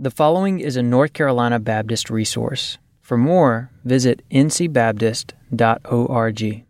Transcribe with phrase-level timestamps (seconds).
[0.00, 2.78] The following is a North Carolina Baptist resource.
[3.00, 6.64] For more, visit ncbaptist.org.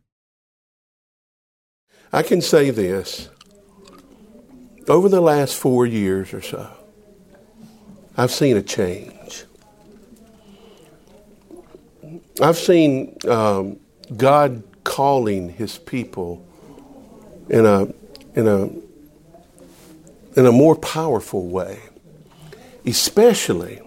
[2.11, 3.29] I can say this
[4.89, 6.71] over the last four years or so,
[8.17, 9.45] I've seen a change.
[12.41, 13.79] I've seen um,
[14.17, 16.47] God calling His people
[17.51, 17.93] in a
[18.35, 18.71] in a
[20.35, 21.79] in a more powerful way
[22.85, 23.81] especially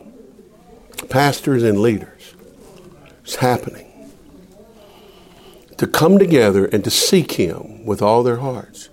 [1.10, 2.34] pastors and leaders.
[3.24, 3.88] It's happening.
[5.78, 8.90] To come together and to seek Him with all their hearts.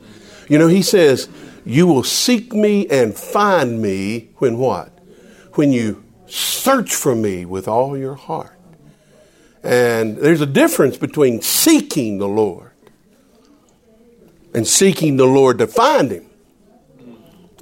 [0.49, 1.29] You know, He says,
[1.65, 4.99] You will seek me and find me when what?
[5.55, 8.59] When you search for me with all your heart.
[9.63, 12.73] And there's a difference between seeking the Lord
[14.55, 16.28] and seeking the Lord to find Him.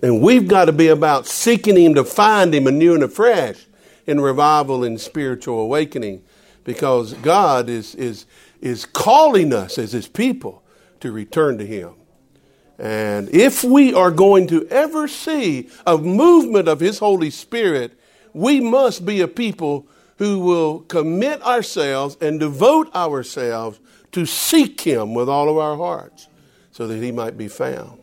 [0.02, 3.66] And we've got to be about seeking Him to find Him anew and afresh
[4.06, 6.22] in revival and spiritual awakening
[6.64, 8.26] because God is, is,
[8.60, 10.62] is calling us as His people
[11.00, 11.94] to return to Him.
[12.78, 17.98] And if we are going to ever see a movement of His Holy Spirit,
[18.34, 19.86] we must be a people
[20.18, 23.80] who will commit ourselves and devote ourselves
[24.12, 26.28] to seek Him with all of our hearts
[26.70, 27.98] so that He might be found.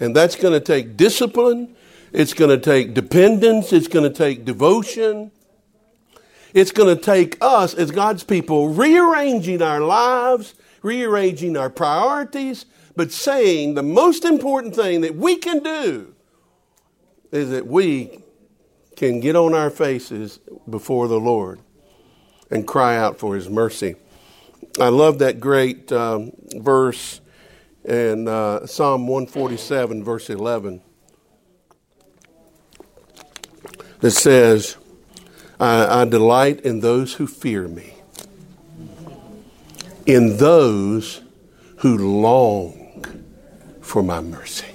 [0.00, 1.76] And that's going to take discipline.
[2.12, 3.72] It's going to take dependence.
[3.72, 5.30] It's going to take devotion.
[6.54, 12.64] It's going to take us as God's people rearranging our lives, rearranging our priorities,
[12.96, 16.14] but saying the most important thing that we can do
[17.30, 18.20] is that we
[18.96, 21.60] can get on our faces before the Lord
[22.50, 23.96] and cry out for His mercy.
[24.80, 27.20] I love that great um, verse
[27.88, 30.82] in uh, Psalm 147, verse 11,
[34.00, 34.76] that says,
[35.58, 37.94] I, I delight in those who fear me,
[40.04, 41.22] in those
[41.78, 43.24] who long
[43.80, 44.66] for my mercy.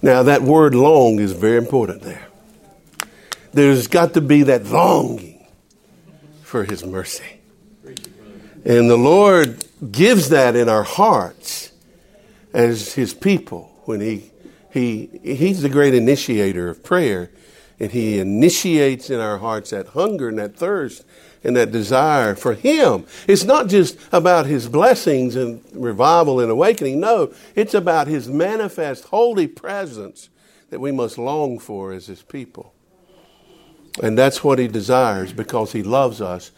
[0.00, 2.28] Now, that word long is very important there.
[3.52, 5.46] There's got to be that longing
[6.42, 7.40] for his mercy.
[8.64, 11.72] And the Lord gives that in our hearts
[12.52, 14.30] as his people when he
[14.70, 17.30] he he's the great initiator of prayer
[17.78, 21.04] and he initiates in our hearts that hunger and that thirst
[21.42, 23.04] and that desire for him.
[23.26, 27.00] It's not just about his blessings and revival and awakening.
[27.00, 30.28] No it's about his manifest holy presence
[30.70, 32.72] that we must long for as his people.
[34.02, 36.50] And that's what he desires because he loves us.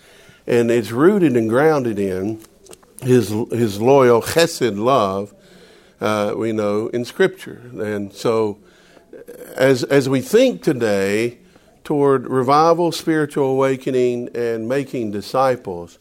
[0.47, 2.41] And it's rooted and grounded in
[3.07, 5.35] his his loyal chesed love,
[6.01, 8.59] uh, we know in Scripture, and so
[9.55, 11.39] as as we think today
[11.85, 15.99] toward revival, spiritual awakening, and making disciples,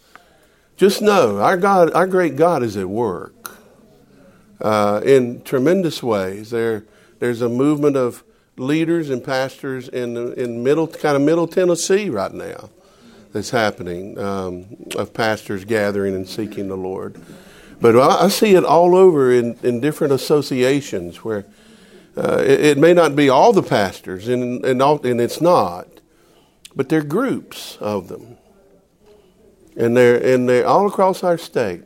[0.77, 3.57] just know our God, our great God, is at work
[4.59, 6.49] uh, in tremendous ways.
[6.49, 6.85] There
[7.19, 8.23] there's a movement of
[8.57, 12.69] leaders and pastors in in middle kind of middle Tennessee right now
[13.35, 14.65] that's happening um,
[14.95, 17.21] of pastors gathering and seeking the Lord.
[17.81, 21.45] But I see it all over in, in different associations where
[22.15, 25.85] uh, it, it, may not be all the pastors, and, and, all, and it's not,
[26.77, 28.37] but they're groups of them.
[29.75, 31.83] And they're, and they're all across our state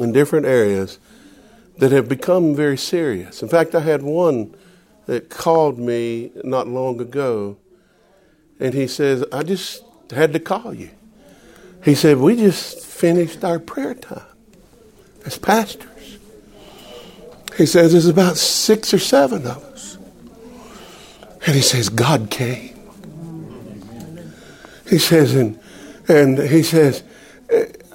[0.00, 0.98] in different areas
[1.78, 3.44] that have become very serious.
[3.44, 4.56] In fact, I had one
[5.06, 7.58] that called me not long ago,
[8.58, 10.90] and he says, I just had to call you.
[11.84, 14.22] He said, We just finished our prayer time
[15.26, 16.18] as pastors.
[17.56, 19.98] He says, There's about six or seven of us.
[21.44, 22.72] And he says, God came.
[24.88, 25.58] He says, and,
[26.06, 27.02] and he says,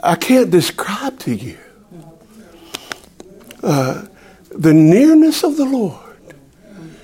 [0.04, 1.58] I can't describe to you
[3.64, 4.08] uh,
[4.50, 6.07] the nearness of the Lord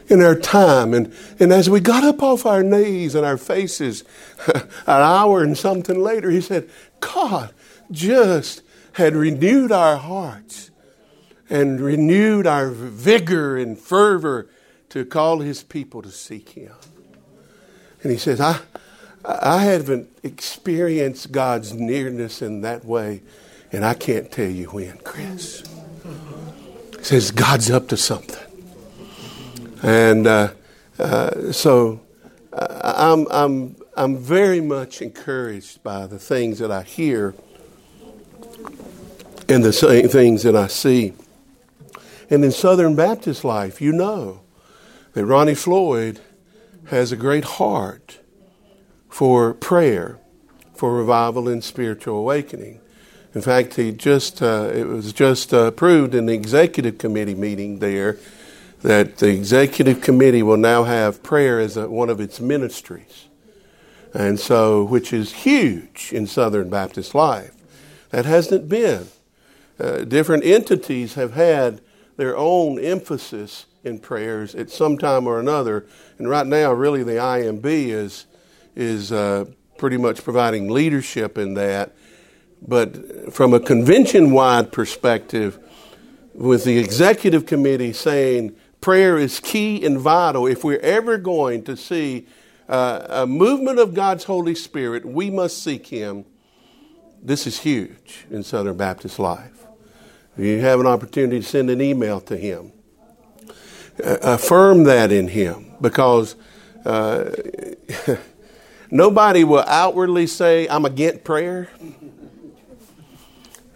[0.08, 0.94] in our time.
[0.94, 4.04] And, and as we got up off our knees and our faces,
[4.48, 6.70] an hour and something later, he said,
[7.00, 7.54] God
[7.92, 8.62] just
[8.94, 10.72] had renewed our hearts
[11.50, 14.50] and renewed our vigor and fervor
[14.90, 16.74] to call his people to seek him.
[18.02, 18.60] And he says, I,
[19.26, 23.22] I haven't experienced God's nearness in that way,
[23.72, 25.64] and I can't tell you when, Chris.
[26.98, 28.53] He says, God's up to something.
[29.84, 30.54] And uh,
[30.98, 32.00] uh, so
[32.54, 37.36] uh, I'm, I'm, I'm very much encouraged by the things that I hear
[39.50, 41.14] and the same things that I see.
[42.30, 44.40] And in Southern Baptist life, you know
[45.14, 46.22] that Ronnie Floyd
[46.86, 48.20] has a great heart
[49.10, 50.18] for prayer,
[50.74, 52.80] for revival and spiritual awakening.
[53.36, 57.80] In fact, he just uh, it was just uh, approved in the executive committee meeting
[57.80, 58.18] there
[58.84, 63.28] that the executive committee will now have prayer as a, one of its ministries,
[64.14, 67.54] and so which is huge in Southern Baptist life.
[68.10, 69.08] That hasn't been.
[69.80, 71.82] Uh, different entities have had
[72.18, 75.86] their own emphasis in prayers at some time or another,
[76.18, 78.26] and right now, really, the IMB is
[78.76, 79.46] is uh,
[79.78, 81.94] pretty much providing leadership in that.
[82.66, 85.58] But from a convention wide perspective,
[86.34, 91.78] with the executive committee saying prayer is key and vital, if we're ever going to
[91.78, 92.28] see
[92.68, 96.26] uh, a movement of God's Holy Spirit, we must seek Him.
[97.24, 99.66] This is huge in Southern Baptist life.
[100.38, 102.74] You have an opportunity to send an email to Him.
[104.04, 106.36] Uh, affirm that in Him because
[106.86, 107.32] uh,
[108.92, 111.70] nobody will outwardly say, I'm against prayer.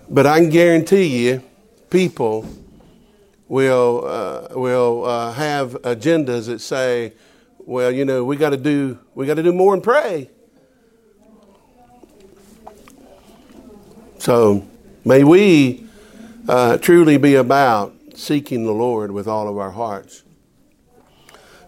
[0.09, 1.43] But I can guarantee you,
[1.89, 2.45] people
[3.47, 7.13] will uh, will uh, have agendas that say,
[7.59, 10.29] "Well, you know, we got to do we got to do more and pray."
[14.19, 14.67] So,
[15.05, 15.85] may we
[16.47, 20.23] uh, truly be about seeking the Lord with all of our hearts.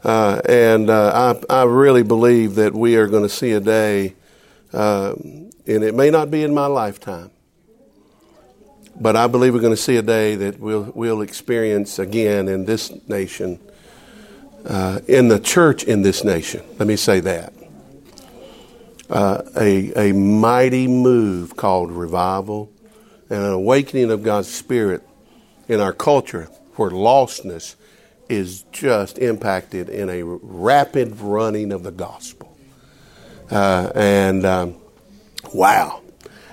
[0.04, 4.16] Uh, and uh, I, I really believe that we are going to see a day,
[4.74, 7.32] um, and it may not be in my lifetime,
[9.00, 12.66] but I believe we're going to see a day that we'll, we'll experience again in
[12.66, 13.60] this nation,
[14.66, 16.64] uh, in the church in this nation.
[16.78, 17.54] Let me say that.
[19.10, 22.72] Uh, a, a mighty move called revival
[23.30, 25.02] and an awakening of God's Spirit
[25.68, 27.76] in our culture where lostness
[28.28, 32.56] is just impacted in a rapid running of the gospel.
[33.50, 34.76] Uh, and um,
[35.54, 36.02] wow.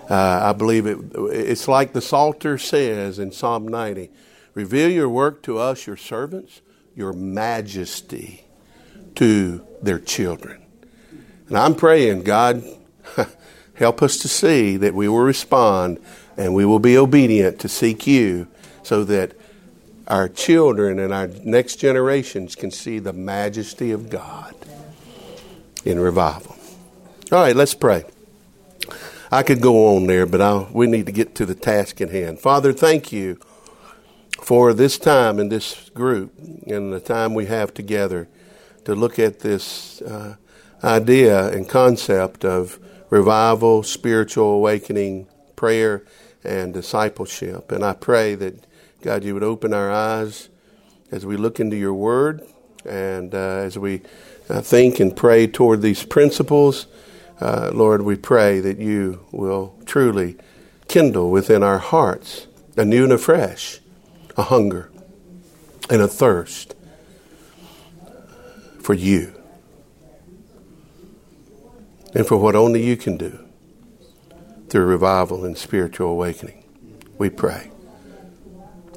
[0.09, 4.11] Uh, I believe it, it's like the Psalter says in Psalm 90
[4.55, 6.63] Reveal your work to us, your servants,
[6.95, 8.47] your majesty
[9.17, 10.63] to their children.
[11.49, 12.65] And I'm praying, God,
[13.75, 15.99] help us to see that we will respond
[16.37, 18.49] and we will be obedient to seek you
[18.83, 19.33] so that
[20.07, 24.55] our children and our next generations can see the majesty of God
[25.85, 26.57] in revival.
[27.33, 28.05] All right, let's pray.
[29.31, 32.11] I could go on there, but I'll, we need to get to the task at
[32.11, 32.39] hand.
[32.39, 33.39] Father, thank you
[34.41, 36.33] for this time in this group
[36.67, 38.29] and the time we have together
[38.85, 40.37] to look at this uh,
[40.85, 42.79] idea and concept of
[43.11, 45.27] revival, spiritual awakening,
[45.57, 46.05] prayer,
[46.45, 47.73] and discipleship.
[47.73, 48.65] And I pray that,
[49.03, 50.49] God, you would open our eyes
[51.11, 52.43] as we look into your word
[52.85, 54.03] and uh, as we
[54.49, 56.87] uh, think and pray toward these principles
[57.41, 60.37] uh, Lord, we pray that you will truly
[60.89, 62.47] kindle within our hearts
[62.77, 63.81] anew and afresh
[64.37, 64.91] a hunger
[65.91, 66.75] and a thirst
[68.81, 69.35] for you
[72.15, 73.47] and for what only you can do
[74.69, 76.65] through revival and spiritual awakening.
[77.19, 77.71] We pray.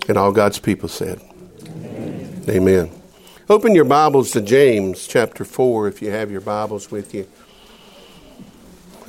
[0.07, 1.21] And all God's people said,
[1.65, 2.43] Amen.
[2.49, 3.01] Amen.
[3.49, 7.27] Open your Bibles to James chapter 4 if you have your Bibles with you.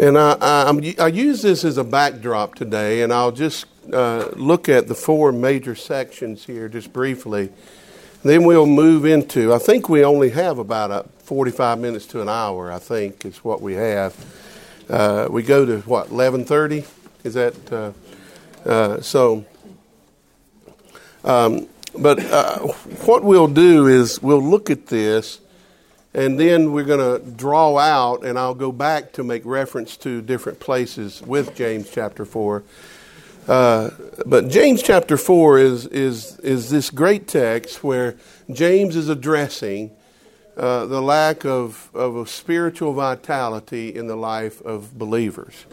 [0.01, 4.67] And I, I, I, use this as a backdrop today, and I'll just uh, look
[4.67, 7.51] at the four major sections here just briefly.
[8.23, 12.31] Then we'll move into, I think we only have about a 45 minutes to an
[12.31, 14.17] hour, I think, is what we have.
[14.89, 16.89] Uh, we go to, what, 11.30?
[17.23, 17.93] Is that, uh,
[18.67, 19.45] uh, so,
[21.25, 22.61] um, but uh,
[23.05, 25.41] what we'll do is we'll look at this
[26.13, 30.21] and then we're going to draw out, and I'll go back to make reference to
[30.21, 32.65] different places with James chapter 4.
[33.47, 33.91] Uh,
[34.27, 38.17] but James chapter 4 is, is, is this great text where
[38.53, 39.93] James is addressing
[40.57, 45.65] uh, the lack of, of a spiritual vitality in the life of believers.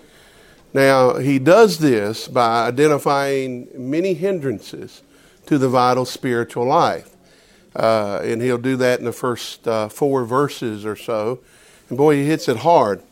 [0.73, 5.01] Now, he does this by identifying many hindrances
[5.47, 7.16] to the vital spiritual life.
[7.77, 11.39] Uh, and he'll do that in the first uh, four verses or so.
[11.89, 13.03] And boy, he hits it hard.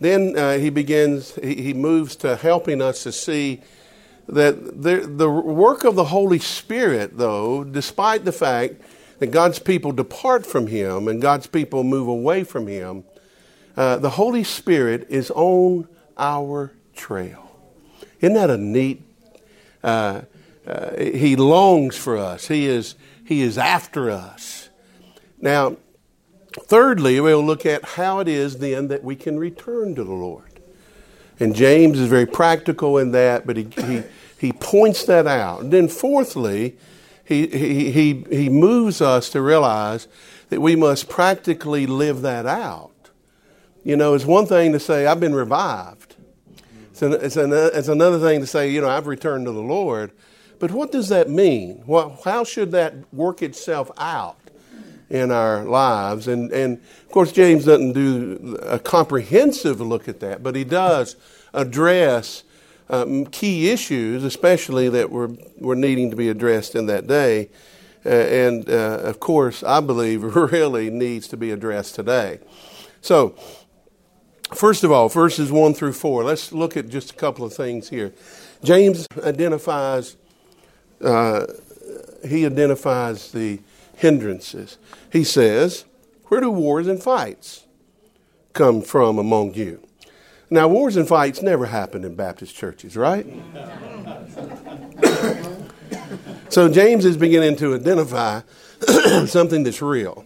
[0.00, 3.60] Then uh, he begins, he, he, moves to helping us to see
[4.26, 8.76] that the, the work of the Holy Spirit, though, despite the fact
[9.18, 13.04] that God's people depart from him and God's people move away from him,
[13.76, 15.86] uh, the Holy Spirit is on
[16.16, 17.50] our trail.
[18.20, 19.02] Isn't that a neat?
[19.84, 20.22] Uh,
[20.66, 22.48] uh, he longs for us.
[22.48, 22.94] He is
[23.28, 24.70] he is after us.
[25.38, 25.76] Now,
[26.62, 30.60] thirdly, we'll look at how it is then that we can return to the Lord.
[31.38, 34.02] And James is very practical in that, but he, he,
[34.38, 35.60] he points that out.
[35.60, 36.78] And then, fourthly,
[37.22, 40.08] he, he, he, he moves us to realize
[40.48, 43.10] that we must practically live that out.
[43.84, 46.16] You know, it's one thing to say, I've been revived.
[46.92, 49.60] It's, an, it's, an, it's another thing to say, you know, I've returned to the
[49.60, 50.12] Lord.
[50.58, 51.82] But what does that mean?
[51.86, 54.38] Well, how should that work itself out
[55.08, 56.28] in our lives?
[56.28, 61.16] And, and of course, James doesn't do a comprehensive look at that, but he does
[61.54, 62.42] address
[62.90, 67.50] um, key issues, especially that were, were needing to be addressed in that day.
[68.04, 72.40] Uh, and uh, of course, I believe really needs to be addressed today.
[73.00, 73.36] So,
[74.54, 77.88] first of all, verses 1 through 4, let's look at just a couple of things
[77.88, 78.12] here.
[78.62, 80.16] James identifies
[81.02, 81.46] uh,
[82.26, 83.60] he identifies the
[83.96, 84.78] hindrances.
[85.12, 85.84] He says,
[86.26, 87.64] Where do wars and fights
[88.52, 89.82] come from among you?
[90.50, 93.26] Now, wars and fights never happen in Baptist churches, right?
[96.48, 98.40] so, James is beginning to identify
[99.26, 100.24] something that's real.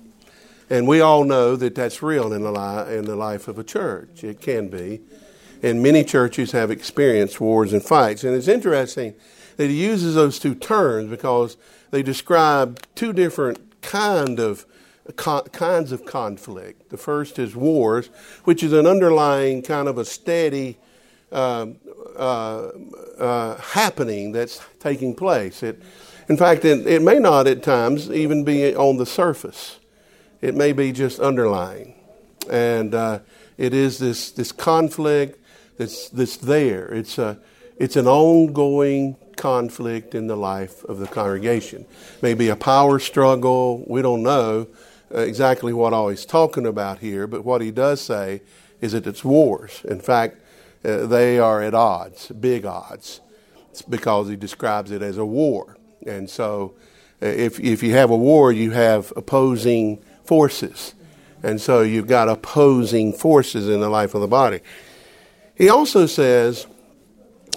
[0.70, 3.64] And we all know that that's real in the, li- in the life of a
[3.64, 4.24] church.
[4.24, 5.00] It can be.
[5.62, 8.24] And many churches have experienced wars and fights.
[8.24, 9.14] And it's interesting
[9.56, 11.56] that he uses those two terms because
[11.90, 14.66] they describe two different kind of
[15.16, 16.90] kinds of conflict.
[16.90, 18.08] The first is wars,
[18.44, 20.78] which is an underlying kind of a steady
[21.32, 21.66] uh,
[22.16, 22.68] uh,
[23.18, 25.62] uh, happening that's taking place.
[25.62, 25.82] It,
[26.28, 29.78] in fact, it, it may not at times even be on the surface.
[30.40, 31.94] It may be just underlying,
[32.50, 33.20] and uh,
[33.56, 35.38] it is this this conflict
[35.78, 36.86] that's that's there.
[36.86, 37.38] It's a
[37.76, 41.84] it's an ongoing conflict in the life of the congregation.
[42.20, 44.68] Maybe a power struggle, we don't know
[45.14, 48.42] uh, exactly what all he's talking about here, but what he does say
[48.80, 49.82] is that it's wars.
[49.84, 50.40] In fact,
[50.84, 53.20] uh, they are at odds, big odds,
[53.70, 55.76] it's because he describes it as a war.
[56.06, 56.74] And so,
[57.22, 60.94] uh, if, if you have a war, you have opposing forces.
[61.42, 64.60] And so, you've got opposing forces in the life of the body.
[65.56, 66.66] He also says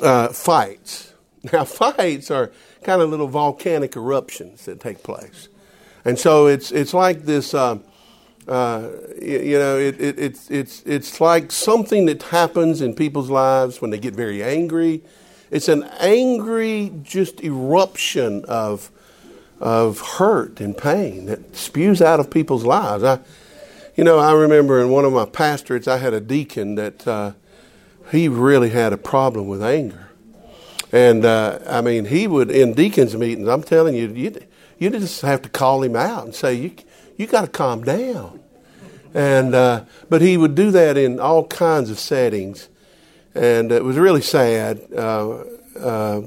[0.01, 1.13] uh, fights.
[1.53, 2.51] Now, fights are
[2.83, 5.47] kind of little volcanic eruptions that take place.
[6.03, 7.79] And so it's, it's like this, uh,
[8.47, 8.89] uh,
[9.21, 13.91] you, know, it, it, it's, it's, it's like something that happens in people's lives when
[13.91, 15.01] they get very angry.
[15.51, 18.91] It's an angry, just eruption of,
[19.59, 23.03] of hurt and pain that spews out of people's lives.
[23.03, 23.19] I,
[23.95, 27.31] you know, I remember in one of my pastorates, I had a deacon that uh,
[28.11, 30.09] he really had a problem with anger.
[30.95, 33.49] And uh, I mean, he would in deacons meetings.
[33.49, 34.33] I'm telling you, you
[34.79, 36.71] you just have to call him out and say you
[37.17, 38.39] you got to calm down.
[39.13, 42.69] And uh, but he would do that in all kinds of settings,
[43.33, 45.43] and it was really sad, uh,
[45.77, 46.21] uh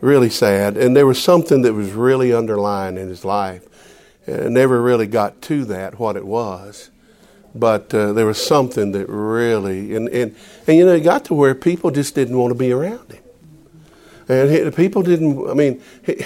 [0.00, 0.76] really sad.
[0.76, 3.64] And there was something that was really underlying in his life.
[4.28, 6.90] And never really got to that what it was,
[7.52, 10.36] but uh, there was something that really and, and
[10.68, 13.24] and you know it got to where people just didn't want to be around him.
[14.28, 16.24] And he, people didn't, I mean, he,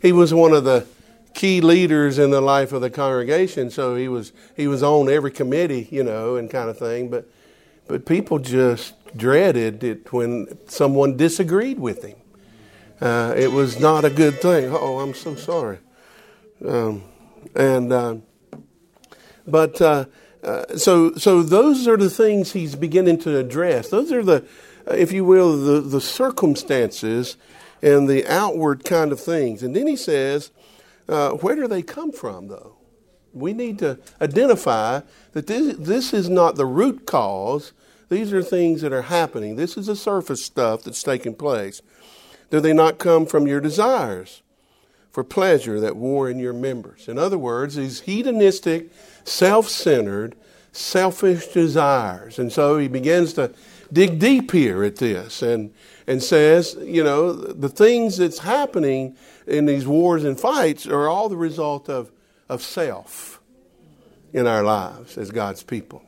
[0.00, 0.86] he was one of the
[1.34, 5.32] key leaders in the life of the congregation, so he was, he was on every
[5.32, 7.10] committee, you know, and kind of thing.
[7.10, 7.26] But,
[7.88, 12.16] but people just dreaded it when someone disagreed with him.
[13.00, 14.70] Uh, it was not a good thing.
[14.72, 15.78] Oh, I'm so sorry.
[16.64, 17.02] Um,
[17.56, 18.16] and, uh,
[19.48, 20.04] but, uh,
[20.44, 23.88] uh, so, so those are the things he's beginning to address.
[23.88, 24.46] Those are the,
[24.88, 27.36] if you will, the, the circumstances
[27.82, 29.62] and the outward kind of things.
[29.62, 30.50] And then he says,
[31.08, 32.76] uh, where do they come from, though?
[33.32, 35.00] We need to identify
[35.32, 37.72] that this, this is not the root cause.
[38.08, 39.56] These are things that are happening.
[39.56, 41.80] This is the surface stuff that's taking place.
[42.50, 44.42] Do they not come from your desires
[45.10, 47.08] for pleasure that war in your members?
[47.08, 48.92] In other words, these hedonistic,
[49.24, 50.36] self centered,
[50.72, 52.38] selfish desires.
[52.38, 53.52] And so he begins to
[53.92, 55.72] dig deep here at this and,
[56.06, 61.28] and says, you know, the things that's happening in these wars and fights are all
[61.28, 62.10] the result of,
[62.48, 63.40] of self
[64.32, 66.02] in our lives as God's people.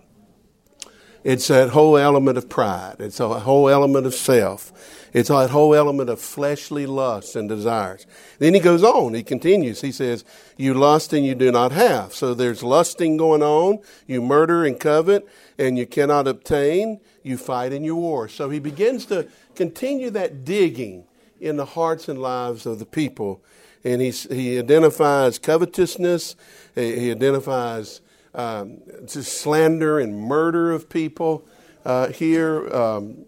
[1.25, 2.97] It's that whole element of pride.
[2.99, 5.04] It's a whole element of self.
[5.15, 8.05] It's that whole element of fleshly lusts and desires.
[8.41, 9.15] Then he goes on.
[9.15, 9.81] He continues.
[9.81, 10.25] He says,
[10.57, 12.13] You lust and you do not have.
[12.13, 13.79] So there's lusting going on.
[14.09, 18.27] You murder and covet and you cannot obtain you fight in your war.
[18.29, 21.05] So he begins to continue that digging
[21.41, 23.41] in the hearts and lives of the people.
[23.85, 26.35] and he's, he identifies covetousness,
[26.75, 28.01] he identifies
[28.35, 31.47] um, slander and murder of people
[31.85, 32.69] uh, here.
[32.75, 33.27] Um,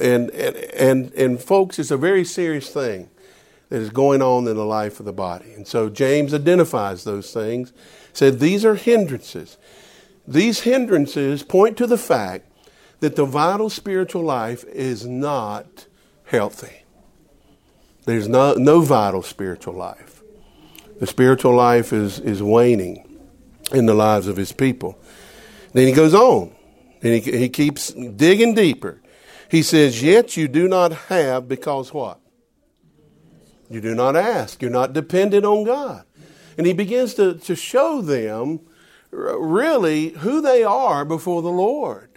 [0.00, 3.08] and, and, and, and, folks, it's a very serious thing
[3.68, 5.52] that is going on in the life of the body.
[5.54, 7.72] And so James identifies those things,
[8.12, 9.56] said these are hindrances.
[10.26, 12.50] These hindrances point to the fact
[13.00, 15.86] that the vital spiritual life is not
[16.24, 16.82] healthy.
[18.04, 20.22] There's no, no vital spiritual life.
[20.98, 23.18] The spiritual life is, is waning
[23.72, 24.98] in the lives of his people.
[25.72, 26.55] Then he goes on,
[27.06, 29.00] and he, he keeps digging deeper.
[29.48, 32.18] He says, Yet you do not have because what?
[33.70, 34.60] You do not ask.
[34.60, 36.04] You're not dependent on God.
[36.58, 38.60] And he begins to, to show them
[39.10, 42.10] really who they are before the Lord.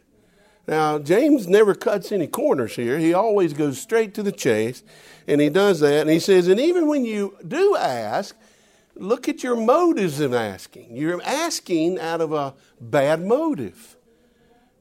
[0.67, 2.99] Now, James never cuts any corners here.
[2.99, 4.83] He always goes straight to the chase,
[5.27, 6.01] and he does that.
[6.01, 8.35] And he says, and even when you do ask,
[8.95, 10.95] look at your motives in asking.
[10.95, 13.95] You're asking out of a bad motive.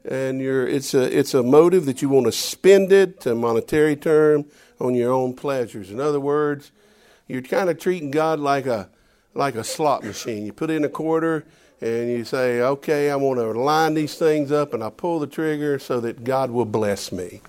[0.05, 3.97] And you're, it's, a, it's a motive that you want to spend it, a monetary
[3.97, 4.47] term,
[4.81, 5.91] on your own pleasures.
[5.91, 6.71] In other words,
[7.27, 8.89] you're kind of treating God like a,
[9.35, 10.47] like a slot machine.
[10.47, 11.45] You put in a quarter
[11.81, 15.29] and you say, okay, I want to line these things up, and I pull the
[15.29, 17.41] trigger so that God will bless me.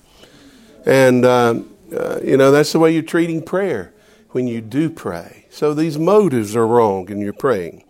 [0.86, 3.92] And, um, uh, you know, that's the way you're treating prayer
[4.30, 5.48] when you do pray.
[5.50, 7.84] So these motives are wrong in your praying.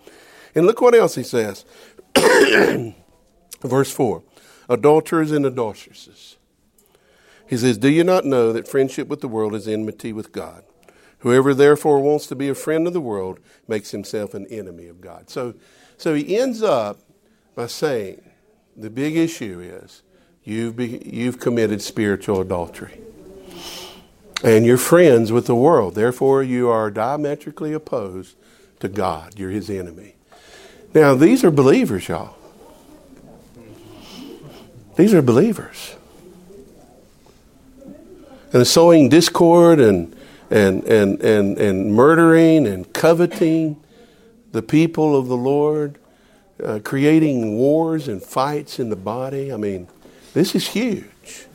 [0.55, 1.65] And look what else he says.
[3.61, 4.23] Verse 4
[4.69, 6.37] Adulterers and adulteresses.
[7.47, 10.63] He says, Do you not know that friendship with the world is enmity with God?
[11.19, 15.01] Whoever therefore wants to be a friend of the world makes himself an enemy of
[15.01, 15.29] God.
[15.29, 15.55] So,
[15.97, 16.99] so he ends up
[17.55, 18.21] by saying
[18.77, 20.01] the big issue is
[20.43, 23.01] you've, be, you've committed spiritual adultery.
[24.43, 25.95] And you're friends with the world.
[25.95, 28.37] Therefore, you are diametrically opposed
[28.79, 29.37] to God.
[29.37, 30.15] You're his enemy.
[30.93, 32.35] Now, these are believers, y'all.
[34.99, 35.95] These are believers.
[38.51, 40.13] And sowing discord and,
[40.51, 43.81] and, and, and, and murdering and coveting
[44.51, 45.97] the people of the Lord,
[46.61, 49.53] uh, creating wars and fights in the body.
[49.53, 49.87] I mean,
[50.33, 51.45] this is huge.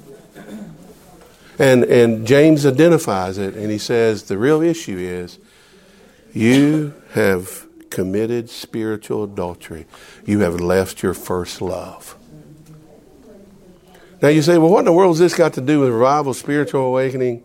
[1.58, 5.38] And, and James identifies it and he says the real issue is
[6.32, 9.84] you have committed spiritual adultery.
[10.24, 12.16] You have left your first love.
[14.22, 16.34] Now you say, well, what in the world has this got to do with revival,
[16.34, 17.44] spiritual awakening,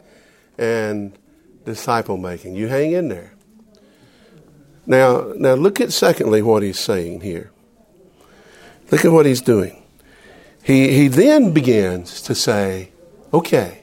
[0.57, 1.17] and
[1.65, 2.55] disciple making?
[2.55, 3.33] You hang in there.
[4.85, 7.51] Now, now look at secondly what he's saying here.
[8.91, 9.83] Look at what he's doing.
[10.63, 12.91] He, he then begins to say,
[13.33, 13.81] okay,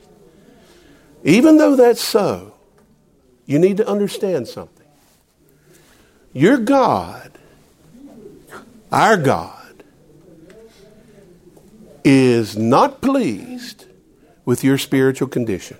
[1.23, 2.55] even though that's so,
[3.47, 4.87] you need to understand something.
[6.33, 7.31] Your God,
[8.93, 9.56] our God,
[12.07, 13.87] is not pleased
[14.45, 15.77] with your spiritual condition.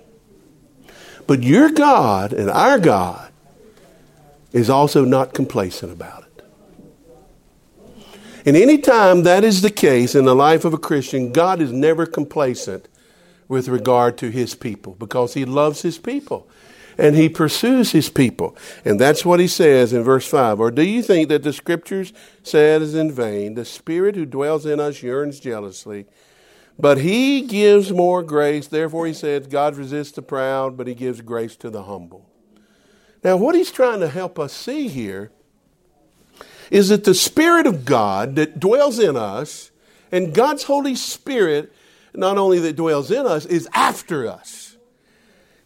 [1.25, 3.31] But your God and our God
[4.51, 6.45] is also not complacent about it.
[8.45, 12.05] And anytime that is the case in the life of a Christian, God is never
[12.05, 12.89] complacent
[13.47, 16.45] with regard to his people because he loves his people
[16.97, 18.55] and he pursues his people.
[18.85, 20.59] And that's what he says in verse 5.
[20.59, 24.65] Or do you think that the scriptures said says in vain, the spirit who dwells
[24.65, 26.05] in us yearns jealously,
[26.79, 28.67] but he gives more grace.
[28.67, 32.29] Therefore he says, God resists the proud, but he gives grace to the humble.
[33.23, 35.31] Now, what he's trying to help us see here
[36.69, 39.71] is that the Spirit of God that dwells in us
[40.11, 41.73] and God's Holy Spirit
[42.13, 44.66] not only that dwells in us, is after us.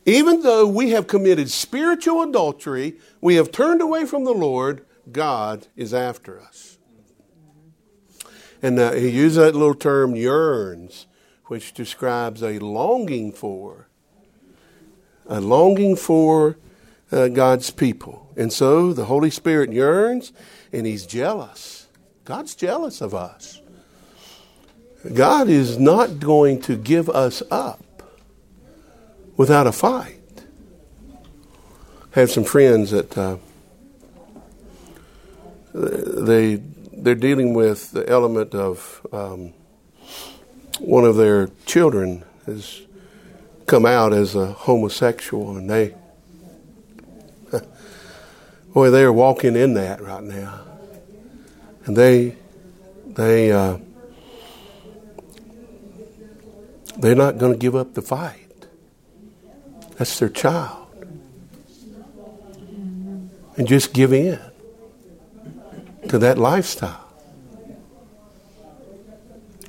[0.05, 5.67] Even though we have committed spiritual adultery, we have turned away from the Lord, God
[5.75, 6.77] is after us.
[8.61, 11.07] And uh, he used that little term yearns,
[11.45, 13.87] which describes a longing for,
[15.27, 16.57] a longing for
[17.11, 18.31] uh, God's people.
[18.37, 20.31] And so the Holy Spirit yearns
[20.71, 21.87] and he's jealous.
[22.23, 23.61] God's jealous of us.
[25.13, 27.83] God is not going to give us up
[29.37, 30.19] without a fight.
[32.15, 33.37] I have some friends that uh,
[35.73, 36.61] they
[36.93, 39.53] they're dealing with the element of um,
[40.79, 42.81] one of their children has
[43.65, 45.95] come out as a homosexual, and they
[48.73, 50.61] boy they're walking in that right now,
[51.85, 52.35] and they
[53.05, 53.51] they.
[53.51, 53.77] Uh,
[57.01, 58.40] They're not going to give up the fight.
[60.01, 60.87] That's their child.
[63.55, 64.39] and just give in
[66.09, 67.07] to that lifestyle.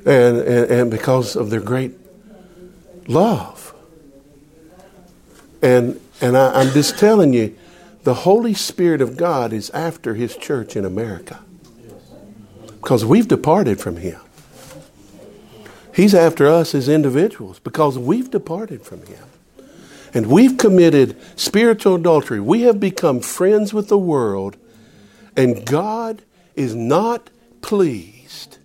[0.07, 1.93] And, and, and because of their great
[3.07, 3.75] love.
[5.61, 7.55] And, and I, I'm just telling you,
[8.05, 11.41] the Holy Spirit of God is after His church in America.
[12.81, 14.23] Because we've departed from Him.
[15.95, 19.25] He's after us as individuals because we've departed from Him.
[20.15, 22.41] And we've committed spiritual adultery.
[22.41, 24.57] We have become friends with the world,
[25.37, 26.23] and God
[26.55, 27.31] is not
[27.63, 28.59] pleased,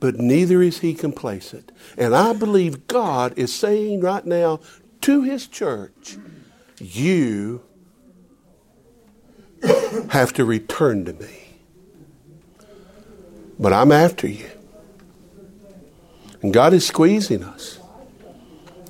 [0.00, 1.70] but neither is He complacent.
[1.96, 4.60] And I believe God is saying right now
[5.02, 6.18] to His church,
[6.78, 7.62] You
[10.10, 11.40] have to return to me.
[13.58, 14.50] But I'm after you.
[16.42, 17.79] And God is squeezing us.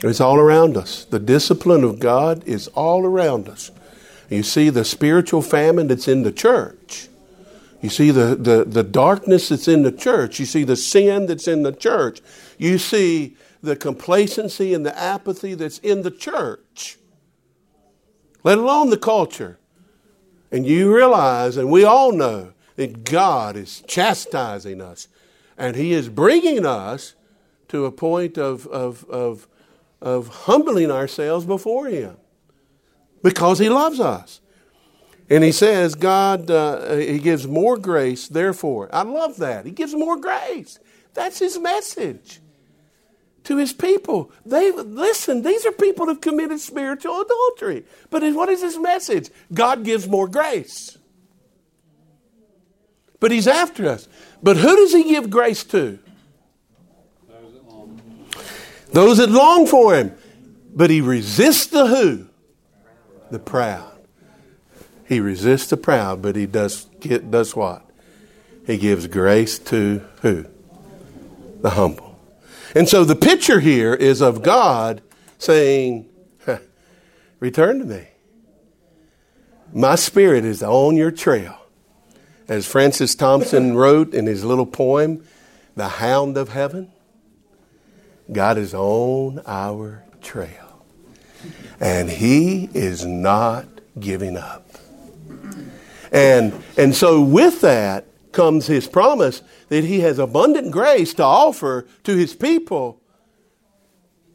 [0.03, 1.05] It's all around us.
[1.05, 3.71] The discipline of God is all around us.
[4.31, 7.09] You see the spiritual famine that's in the church.
[7.83, 10.39] You see the, the, the darkness that's in the church.
[10.39, 12.21] You see the sin that's in the church.
[12.59, 16.99] You see the complacency and the apathy that's in the church,
[18.43, 19.59] let alone the culture.
[20.51, 25.09] And you realize, and we all know, that God is chastising us.
[25.59, 27.15] And He is bringing us
[27.69, 29.47] to a point of, of, of,
[30.01, 32.17] of humbling ourselves before Him
[33.23, 34.41] because He loves us.
[35.29, 38.89] And He says, God, uh, He gives more grace, therefore.
[38.93, 39.67] I love that.
[39.67, 40.79] He gives more grace.
[41.15, 42.41] That's His message
[43.45, 44.31] to his people.
[44.45, 47.85] They listen, these are people who've committed spiritual adultery.
[48.11, 49.31] But what is his message?
[49.53, 50.99] God gives more grace.
[53.19, 54.09] But he's after us.
[54.43, 55.99] But who does he give grace to?
[58.93, 60.15] Those that long, for him.
[60.75, 62.27] But he resists the who?
[63.31, 63.99] The proud.
[65.07, 67.85] He resists the proud, but he does does what?
[68.67, 70.47] He gives grace to who?
[71.61, 72.19] The humble.
[72.75, 75.03] And so the picture here is of God
[75.39, 76.09] saying,
[77.41, 78.07] Return to me.
[79.73, 81.57] My spirit is on your trail.
[82.49, 85.25] As Francis Thompson wrote in his little poem,
[85.77, 86.93] The Hound of Heaven,
[88.33, 90.85] God is on our trail.
[91.81, 93.67] And He is not
[93.99, 94.67] giving up.
[96.13, 101.87] And, and so, with that comes His promise that He has abundant grace to offer
[102.05, 103.01] to His people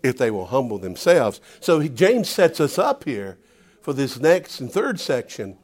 [0.04, 1.42] if they will humble themselves.
[1.60, 3.38] So, he, James sets us up here
[3.82, 5.58] for this next and third section,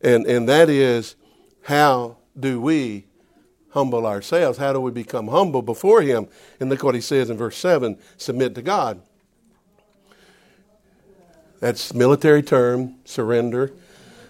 [0.00, 1.14] and, and that is
[1.62, 3.06] how do we
[3.70, 4.58] humble ourselves?
[4.58, 6.28] How do we become humble before Him?
[6.58, 9.00] And look what he says in verse 7 submit to God.
[11.60, 13.72] That's military term, surrender.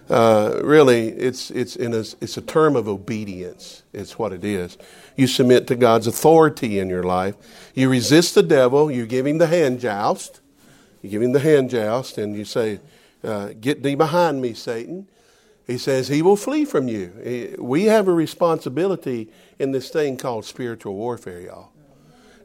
[0.09, 3.83] Uh, really, it's, it's, in a, it's a term of obedience.
[3.93, 4.77] It's what it is.
[5.15, 7.35] You submit to God's authority in your life.
[7.73, 8.91] You resist the devil.
[8.91, 10.41] You give him the hand joust.
[11.01, 12.81] You give him the hand joust, and you say,
[13.23, 15.07] uh, Get thee behind me, Satan.
[15.67, 17.55] He says he will flee from you.
[17.59, 21.69] We have a responsibility in this thing called spiritual warfare, y'all.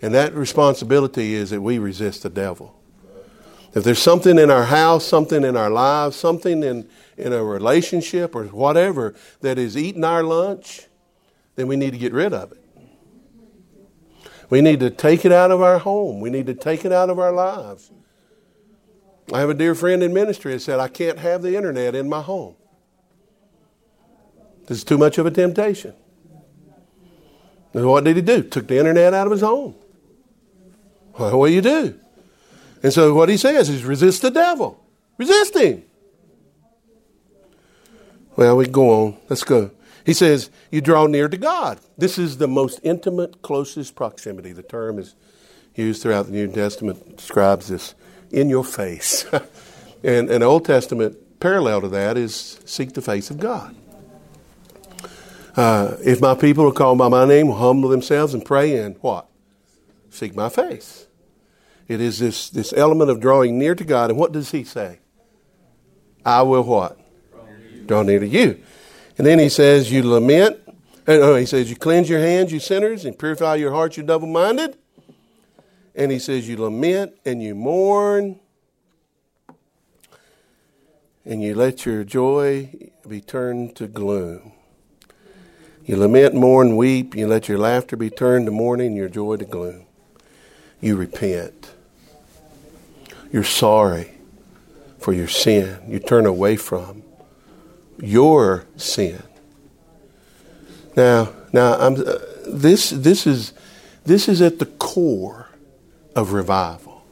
[0.02, 2.78] And that responsibility is that we resist the devil.
[3.74, 8.34] If there's something in our house, something in our lives, something in, in a relationship
[8.34, 10.86] or whatever that is eating our lunch,
[11.56, 12.62] then we need to get rid of it.
[14.48, 16.20] We need to take it out of our home.
[16.20, 17.90] We need to take it out of our lives.
[19.32, 22.08] I have a dear friend in ministry that said, I can't have the internet in
[22.08, 22.54] my home.
[24.66, 25.94] This is too much of a temptation.
[27.72, 28.42] And what did he do?
[28.42, 29.74] Took the internet out of his home.
[31.18, 31.98] Well, what do you do?
[32.82, 34.82] And so what he says is resist the devil.
[35.18, 35.82] Resist him.
[38.36, 39.16] Well, we go on.
[39.28, 39.70] Let's go.
[40.04, 41.80] He says, you draw near to God.
[41.98, 44.52] This is the most intimate, closest proximity.
[44.52, 45.14] The term is
[45.74, 47.94] used throughout the New Testament, describes this
[48.30, 49.26] in your face.
[50.04, 53.74] and an Old Testament parallel to that is seek the face of God.
[55.56, 59.26] Uh, if my people are called by my name, humble themselves and pray and what?
[60.10, 61.06] Seek my face.
[61.88, 64.10] It is this, this element of drawing near to God.
[64.10, 64.98] And what does he say?
[66.24, 66.98] I will what?
[67.86, 68.60] Draw near to you.
[69.16, 70.60] And then he says, You lament.
[71.06, 74.02] And, oh, he says, You cleanse your hands, you sinners, and purify your hearts, you
[74.02, 74.76] double minded.
[75.94, 78.40] And he says, You lament and you mourn,
[81.24, 84.52] and you let your joy be turned to gloom.
[85.86, 89.44] You lament, mourn, weep, you let your laughter be turned to mourning, your joy to
[89.44, 89.86] gloom.
[90.80, 91.70] You repent.
[93.32, 94.12] You're sorry
[94.98, 95.78] for your sin.
[95.88, 97.04] You turn away from
[98.00, 99.22] your sin.
[100.96, 103.52] Now, now I'm, uh, this, this, is,
[104.04, 105.50] this is at the core
[106.14, 107.04] of revival,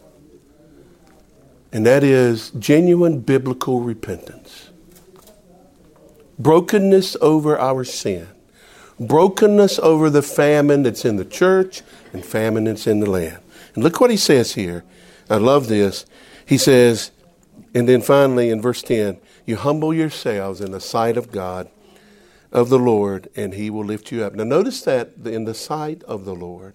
[1.72, 4.70] and that is genuine biblical repentance.
[6.38, 8.28] Brokenness over our sin,
[8.98, 13.38] brokenness over the famine that's in the church and famine that's in the land.
[13.74, 14.84] And look what he says here.
[15.28, 16.06] I love this.
[16.46, 17.10] He says,
[17.74, 21.68] and then finally in verse 10, you humble yourselves in the sight of God,
[22.52, 24.34] of the Lord, and he will lift you up.
[24.34, 26.74] Now, notice that in the sight of the Lord,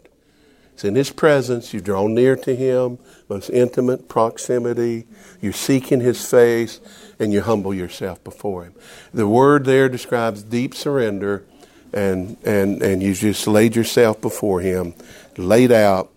[0.74, 5.08] it's in his presence, you draw near to him, most intimate proximity,
[5.42, 6.80] you're seeking his face,
[7.20, 8.76] and you humble yourself before him.
[9.14, 11.46] The word there describes deep surrender,
[11.94, 14.94] and, and, and you just laid yourself before him,
[15.38, 16.12] laid out,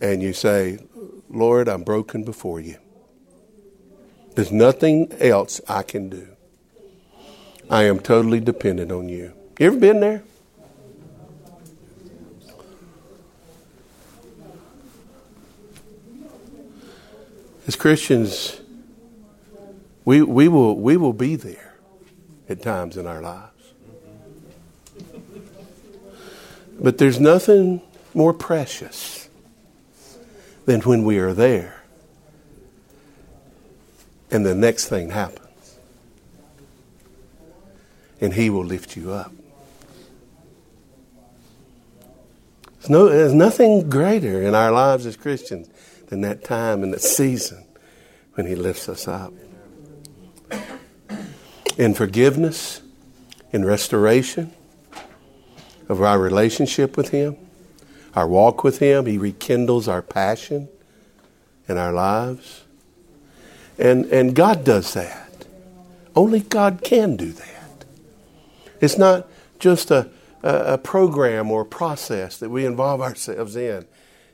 [0.00, 0.78] and you say,
[1.30, 2.76] Lord, I'm broken before you.
[4.34, 6.28] There's nothing else I can do.
[7.70, 9.34] I am totally dependent on you.
[9.58, 10.22] You ever been there?
[17.66, 18.60] As Christians,
[20.06, 21.76] we, we, will, we will be there
[22.48, 23.47] at times in our lives.
[26.78, 27.82] But there's nothing
[28.14, 29.28] more precious
[30.66, 31.78] than when we are there
[34.30, 35.78] and the next thing happens.
[38.20, 39.32] And He will lift you up.
[42.78, 45.68] There's, no, there's nothing greater in our lives as Christians
[46.08, 47.64] than that time and that season
[48.34, 49.32] when He lifts us up.
[51.76, 52.82] In forgiveness,
[53.52, 54.52] in restoration
[55.88, 57.36] of our relationship with Him,
[58.14, 60.68] our walk with Him, He rekindles our passion
[61.68, 62.64] in our lives.
[63.78, 65.46] And, and God does that.
[66.16, 67.84] Only God can do that.
[68.80, 70.10] It's not just a,
[70.42, 73.86] a, a program or process that we involve ourselves in.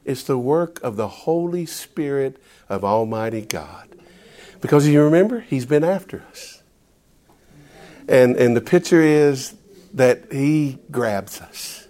[0.05, 3.89] It's the work of the Holy Spirit of Almighty God.
[4.61, 6.63] Because you remember, He's been after us.
[8.09, 9.55] And, and the picture is
[9.95, 11.89] that He grabs us.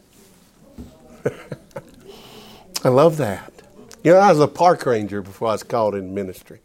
[2.85, 3.53] I love that.
[4.03, 6.61] You know, I was a park ranger before I was called in ministry.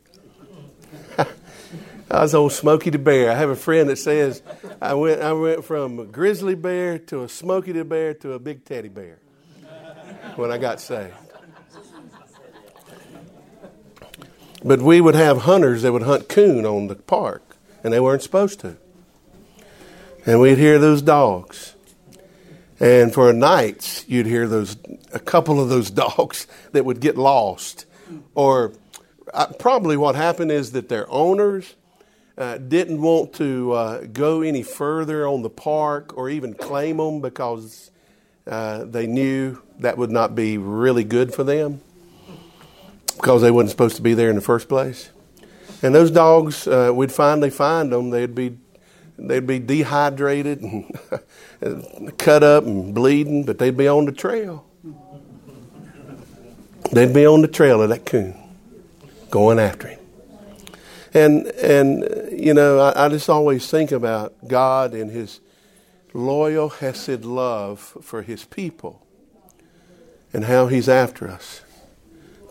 [1.18, 3.32] I was old Smokey the Bear.
[3.32, 4.42] I have a friend that says
[4.82, 8.40] I went, I went from a grizzly bear to a Smokey the Bear to a
[8.40, 9.20] big teddy bear
[10.36, 11.14] when I got saved.
[14.64, 18.22] But we would have hunters that would hunt coon on the park, and they weren't
[18.22, 18.76] supposed to.
[20.26, 21.76] And we'd hear those dogs.
[22.80, 24.78] And for nights, you'd hear those
[25.14, 27.86] a couple of those dogs that would get lost.
[28.36, 28.74] Or
[29.34, 31.76] uh, probably what happened is that their owners
[32.38, 37.22] uh, didn't want to uh, go any further on the park or even claim them
[37.22, 37.92] because
[38.48, 41.82] uh, they knew that would not be really good for them
[43.18, 45.10] because they wasn't supposed to be there in the first place.
[45.82, 48.10] And those dogs, uh, we'd finally find them.
[48.10, 48.58] They'd be
[49.28, 50.98] they'd be dehydrated and
[52.18, 54.66] cut up and bleeding, but they'd be on the trail.
[56.92, 58.36] They'd be on the trail of that coon,
[59.30, 60.00] going after him.
[61.14, 65.40] And and you know, I, I just always think about God and His
[66.14, 69.06] loyal Hesed love for His people,
[70.34, 71.62] and how He's after us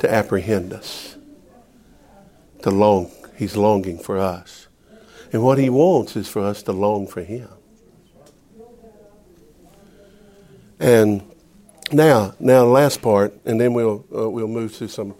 [0.00, 1.16] to apprehend us,
[2.62, 3.10] to long.
[3.36, 4.67] He's longing for us,
[5.32, 7.48] and what He wants is for us to long for Him.
[10.80, 11.22] And
[11.90, 15.14] now, now, the last part, and then we'll uh, we'll move to some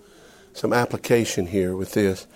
[0.53, 2.27] some application here with this.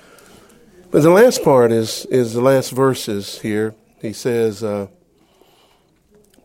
[0.93, 3.75] But the last part is, is the last verses here.
[4.03, 4.89] He says, uh,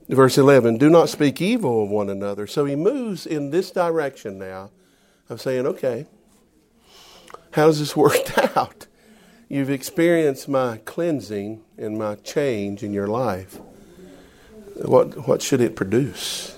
[0.08, 2.48] verse 11, do not speak evil of one another.
[2.48, 4.72] So he moves in this direction now
[5.30, 6.06] of saying, okay,
[7.52, 8.87] how's this worked out?
[9.50, 13.60] You've experienced my cleansing and my change in your life.
[14.76, 16.58] What, what should it produce?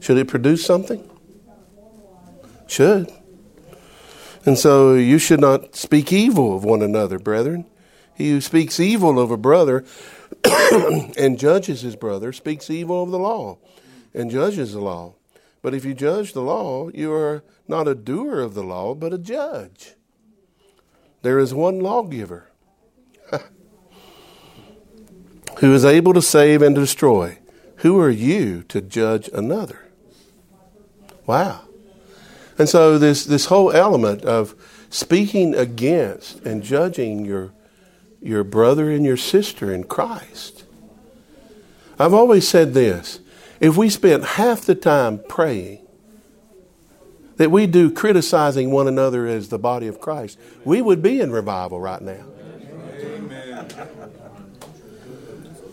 [0.00, 1.08] Should it produce something?
[2.66, 3.10] Should.
[4.44, 7.64] And so you should not speak evil of one another, brethren.
[8.14, 9.84] He who speaks evil of a brother
[11.16, 13.58] and judges his brother speaks evil of the law
[14.12, 15.14] and judges the law.
[15.62, 19.12] But if you judge the law, you are not a doer of the law, but
[19.12, 19.94] a judge.
[21.22, 22.48] There is one lawgiver
[25.58, 27.38] who is able to save and destroy.
[27.76, 29.88] Who are you to judge another?
[31.26, 31.62] Wow.
[32.58, 34.54] And so this this whole element of
[34.90, 37.52] speaking against and judging your
[38.20, 40.64] your brother and your sister in Christ.
[41.98, 43.20] I've always said this
[43.60, 45.86] if we spent half the time praying
[47.38, 51.32] that we do criticizing one another as the body of Christ, we would be in
[51.32, 52.24] revival right now.
[53.00, 53.88] Amen.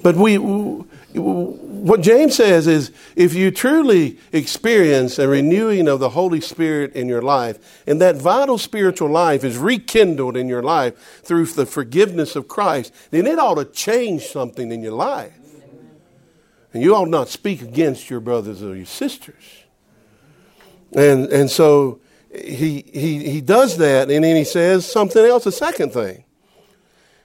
[0.01, 6.39] But we, what James says is if you truly experience a renewing of the Holy
[6.39, 11.47] Spirit in your life, and that vital spiritual life is rekindled in your life through
[11.47, 15.33] the forgiveness of Christ, then it ought to change something in your life.
[16.73, 19.64] And you ought not speak against your brothers or your sisters.
[20.95, 21.99] And, and so
[22.33, 26.23] he, he, he does that, and then he says something else, a second thing.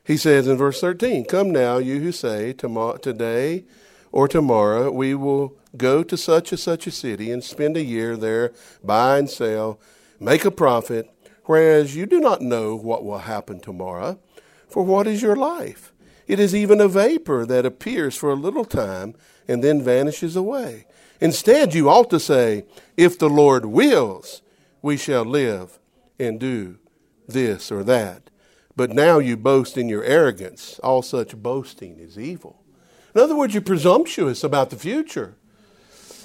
[0.05, 3.65] He says in verse 13, Come now, you who say, Today
[4.11, 8.17] or tomorrow we will go to such and such a city and spend a year
[8.17, 8.53] there,
[8.83, 9.79] buy and sell,
[10.19, 11.09] make a profit,
[11.45, 14.19] whereas you do not know what will happen tomorrow.
[14.69, 15.93] For what is your life?
[16.27, 19.15] It is even a vapor that appears for a little time
[19.49, 20.87] and then vanishes away.
[21.21, 22.65] Instead, you ought to say,
[22.97, 24.43] If the Lord wills,
[24.83, 25.79] we shall live
[26.19, 26.79] and do
[27.29, 28.31] this or that.
[28.77, 30.79] But now you boast in your arrogance.
[30.83, 32.63] All such boasting is evil.
[33.15, 35.35] In other words, you're presumptuous about the future.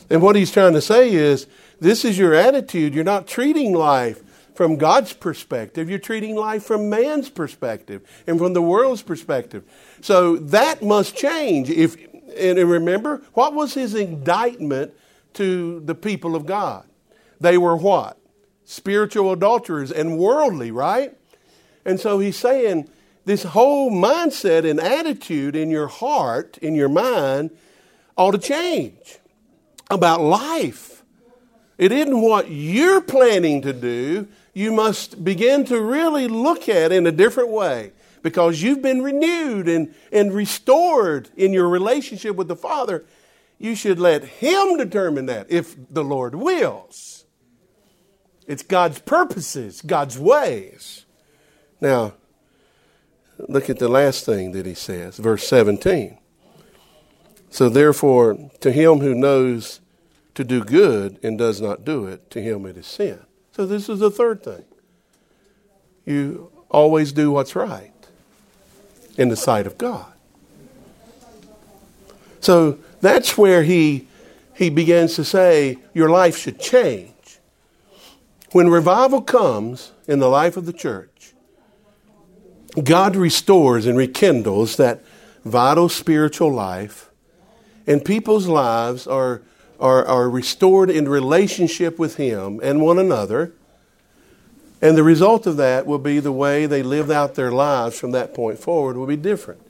[0.10, 1.48] And what he's trying to say is
[1.80, 2.94] this is your attitude.
[2.94, 4.22] You're not treating life
[4.54, 9.66] from God's perspective, you're treating life from man's perspective and from the world's perspective.
[10.00, 11.70] So that must change.
[11.70, 11.98] If
[12.36, 14.94] and remember, what was his indictment
[15.34, 16.86] to the people of God?
[17.40, 18.18] They were what?
[18.64, 21.16] Spiritual adulterers and worldly, right?
[21.86, 22.90] And so he's saying
[23.26, 27.52] this whole mindset and attitude in your heart, in your mind,
[28.18, 29.20] ought to change
[29.90, 31.04] about life.
[31.78, 34.28] It isn't what you're planning to do.
[34.54, 37.92] You must begin to really look at it in a different way
[38.26, 43.06] because you've been renewed and, and restored in your relationship with the Father.
[43.60, 47.26] You should let Him determine that if the Lord wills.
[48.48, 51.06] It's God's purposes, God's ways.
[51.80, 52.16] Now,
[53.38, 56.18] look at the last thing that he says, verse 17.
[57.52, 59.82] So, therefore, to him who knows
[60.34, 63.20] to do good and does not do it, to him it is sin.
[63.52, 64.66] So, this is the third thing.
[66.06, 67.92] You always do what's right
[69.18, 70.12] in the sight of God.
[72.40, 74.08] So, that's where he,
[74.54, 77.12] he begins to say your life should change.
[78.52, 81.34] When revival comes in the life of the church,
[82.84, 85.04] God restores and rekindles that
[85.44, 87.10] vital spiritual life,
[87.88, 89.42] and people's lives are,
[89.80, 93.54] are, are restored in relationship with Him and one another.
[94.82, 98.12] And the result of that will be the way they live out their lives from
[98.12, 99.62] that point forward will be different.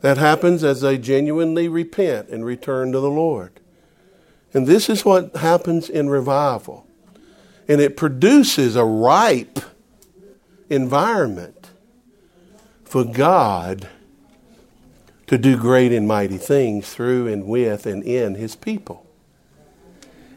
[0.00, 3.60] That happens as they genuinely repent and return to the Lord.
[4.52, 6.86] And this is what happens in revival.
[7.66, 9.58] And it produces a ripe
[10.68, 11.70] environment
[12.84, 13.88] for God
[15.26, 19.03] to do great and mighty things through and with and in His people.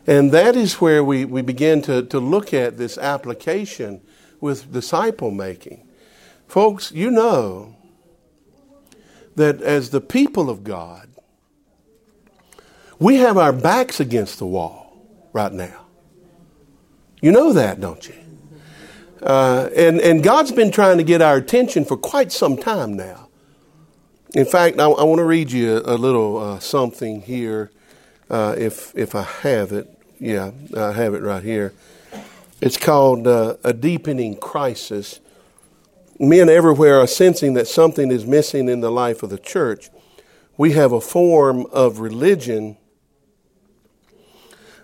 [0.08, 4.02] And that is where we, we begin to, to look at this application
[4.40, 5.86] with disciple making.
[6.48, 7.76] Folks, you know
[9.36, 11.10] that as the people of God,
[13.00, 14.98] we have our backs against the wall
[15.34, 15.86] right now.
[17.22, 18.16] You know that, don't you?
[19.22, 23.28] Uh, and, and God's been trying to get our attention for quite some time now.
[24.34, 27.72] In fact, I, I want to read you a, a little uh, something here,
[28.30, 29.97] uh, if, if I have it.
[30.20, 31.74] Yeah, I have it right here.
[32.60, 35.20] It's called uh, A Deepening Crisis.
[36.20, 39.92] Men everywhere are sensing that something is missing in the life of the church.
[40.58, 42.78] We have a form of religion,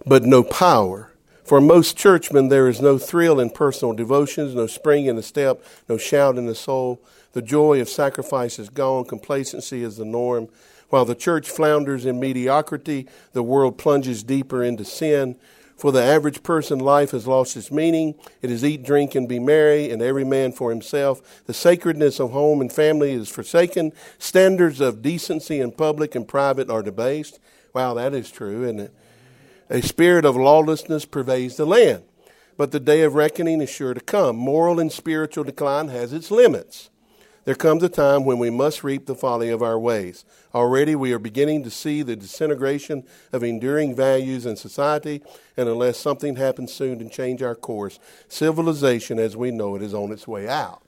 [0.05, 1.11] but no power.
[1.43, 5.63] For most churchmen, there is no thrill in personal devotions, no spring in the step,
[5.89, 7.01] no shout in the soul.
[7.31, 10.47] The joy of sacrifice is gone, complacency is the norm.
[10.93, 15.37] While the church flounders in mediocrity, the world plunges deeper into sin.
[15.75, 18.13] For the average person, life has lost its meaning.
[18.43, 21.43] It is eat, drink, and be merry, and every man for himself.
[21.47, 23.91] The sacredness of home and family is forsaken.
[24.19, 27.39] Standards of decency in public and private are debased.
[27.73, 28.93] Wow, that is true, isn't it?
[29.71, 32.03] A spirit of lawlessness pervades the land.
[32.55, 34.35] But the day of reckoning is sure to come.
[34.35, 36.91] Moral and spiritual decline has its limits.
[37.45, 40.23] There comes a time when we must reap the folly of our ways.
[40.55, 45.21] Already we are beginning to see the disintegration of enduring values in society,
[45.57, 49.93] and unless something happens soon to change our course, civilization as we know it is
[49.93, 50.83] on its way out.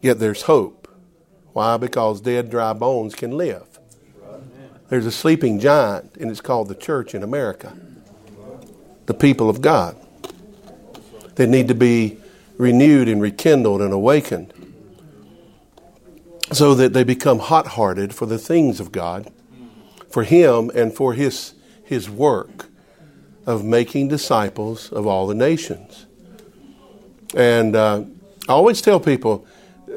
[0.00, 0.86] Yet there's hope.
[1.52, 1.76] Why?
[1.76, 3.80] Because dead, dry bones can live.
[4.90, 7.76] There's a sleeping giant, and it's called the church in America.
[9.06, 9.96] The people of God.
[11.34, 12.18] They need to be
[12.58, 14.52] renewed and rekindled and awakened
[16.52, 19.30] so that they become hot hearted for the things of God,
[20.10, 22.66] for Him, and for His, His work
[23.46, 26.06] of making disciples of all the nations.
[27.34, 28.04] And uh,
[28.48, 29.46] I always tell people,
[29.88, 29.92] uh,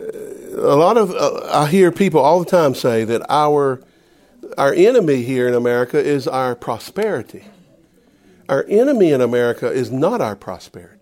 [0.56, 3.82] a lot of uh, I hear people all the time say that our
[4.58, 7.45] our enemy here in America is our prosperity.
[8.49, 11.01] Our enemy in America is not our prosperity.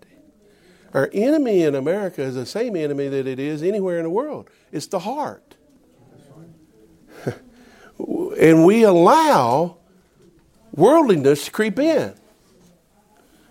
[0.92, 4.50] Our enemy in America is the same enemy that it is anywhere in the world.
[4.72, 5.56] It's the heart.
[8.40, 9.78] and we allow
[10.74, 12.14] worldliness to creep in.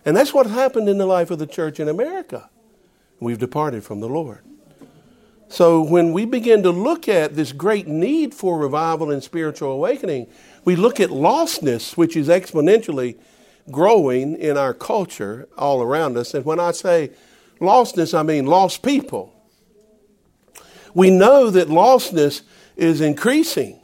[0.05, 2.49] And that's what happened in the life of the church in America.
[3.19, 4.39] We've departed from the Lord.
[5.49, 10.27] So when we begin to look at this great need for revival and spiritual awakening,
[10.63, 13.17] we look at lostness, which is exponentially
[13.71, 16.33] growing in our culture all around us.
[16.33, 17.11] And when I say
[17.59, 19.33] lostness, I mean lost people.
[20.93, 22.41] We know that lostness
[22.75, 23.79] is increasing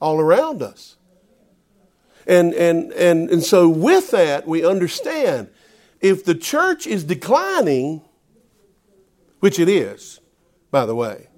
[0.00, 0.96] all around us.
[2.26, 5.48] And, and, and, and so, with that, we understand
[6.00, 8.02] if the church is declining,
[9.40, 10.20] which it is,
[10.70, 11.28] by the way.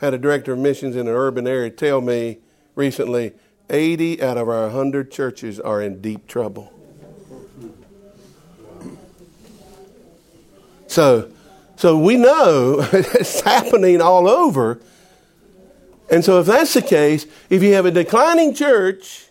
[0.00, 2.38] Had a director of missions in an urban area tell me
[2.74, 3.32] recently
[3.68, 6.72] 80 out of our 100 churches are in deep trouble.
[10.90, 11.30] So,
[11.76, 14.80] so we know it's happening all over.
[16.10, 19.26] And so if that's the case, if you have a declining church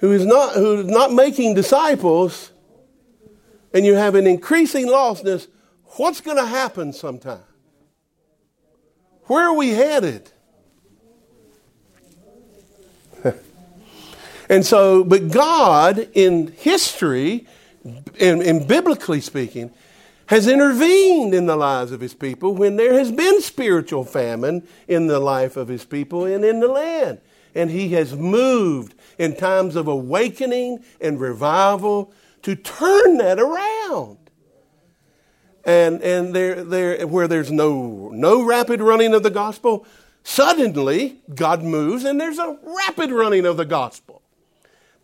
[0.00, 2.50] who is not, who is not making disciples,
[3.72, 5.46] and you have an increasing lostness,
[5.96, 7.44] what's going to happen sometime?
[9.26, 10.28] Where are we headed?
[14.48, 17.46] and so, but God in history,
[17.84, 19.70] and, and biblically speaking,
[20.28, 25.06] has intervened in the lives of his people when there has been spiritual famine in
[25.06, 27.20] the life of his people and in the land.
[27.54, 32.12] And he has moved in times of awakening and revival
[32.42, 34.18] to turn that around
[35.68, 39.86] and and there there where there's no no rapid running of the gospel,
[40.24, 44.22] suddenly God moves and there's a rapid running of the gospel.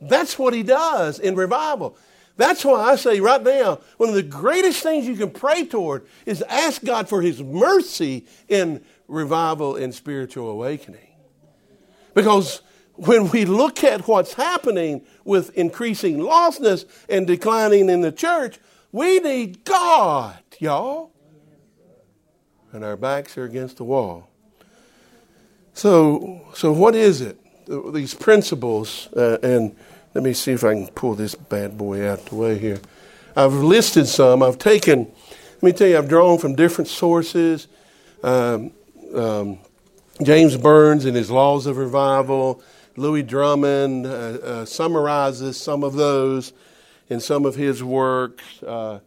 [0.00, 1.96] That's what he does in revival.
[2.36, 6.06] That's why I say right now, one of the greatest things you can pray toward
[6.26, 11.08] is ask God for his mercy in revival and spiritual awakening.
[12.14, 12.60] Because
[12.94, 18.58] when we look at what's happening with increasing lostness and declining in the church,
[18.90, 21.12] we need God y'all.
[22.72, 24.28] And our backs are against the wall.
[25.74, 27.38] So, so what is it?
[27.92, 29.76] These principles, uh, and
[30.14, 32.80] let me see if I can pull this bad boy out the way here.
[33.36, 34.42] I've listed some.
[34.42, 35.10] I've taken,
[35.54, 37.66] let me tell you, I've drawn from different sources.
[38.22, 38.70] Um,
[39.14, 39.58] um,
[40.22, 42.62] James Burns in his Laws of Revival,
[42.96, 46.52] Lewis Drummond uh, uh, summarizes some of those
[47.08, 48.62] in some of his works.
[48.62, 49.00] Uh,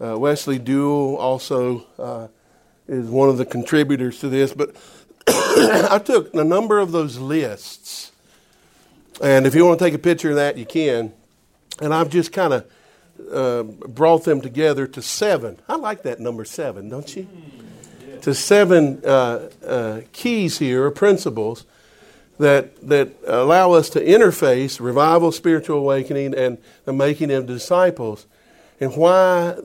[0.00, 2.28] uh, Wesley Duewel also uh,
[2.86, 4.74] is one of the contributors to this, but
[5.28, 8.07] I took a number of those lists,
[9.22, 11.12] and if you want to take a picture of that, you can.
[11.80, 12.70] And I've just kind of
[13.32, 15.58] uh, brought them together to seven.
[15.68, 17.26] I like that number seven, don't you?
[18.06, 18.20] Yeah.
[18.20, 21.64] To seven uh, uh, keys here, or principles
[22.38, 28.26] that that allow us to interface revival, spiritual awakening, and the making of disciples,
[28.80, 29.56] and why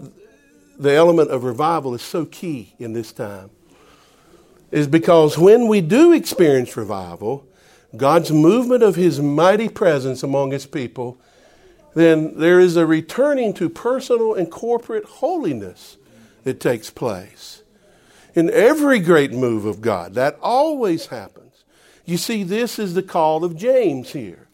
[0.78, 3.49] the element of revival is so key in this time
[4.72, 7.45] is because when we do experience revival,
[7.95, 11.17] God's movement of His mighty presence among His people,
[11.93, 15.97] then there is a returning to personal and corporate holiness
[16.43, 17.61] that takes place.
[18.35, 21.63] In every great move of God, that always happens.
[22.05, 24.47] You see, this is the call of James here.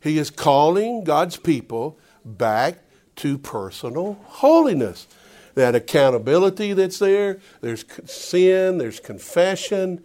[0.00, 2.78] He is calling God's people back
[3.16, 5.08] to personal holiness
[5.54, 7.40] that accountability that's there.
[7.60, 10.04] There's sin, there's confession.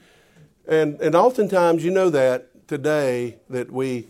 [0.67, 4.07] And, and oftentimes, you know that today that we,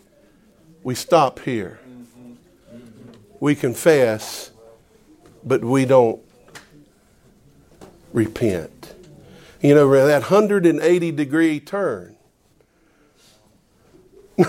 [0.84, 1.80] we stop here.
[3.40, 4.52] We confess,
[5.42, 6.22] but we don't
[8.12, 8.94] repent.
[9.60, 12.14] You know, that 180 degree turn,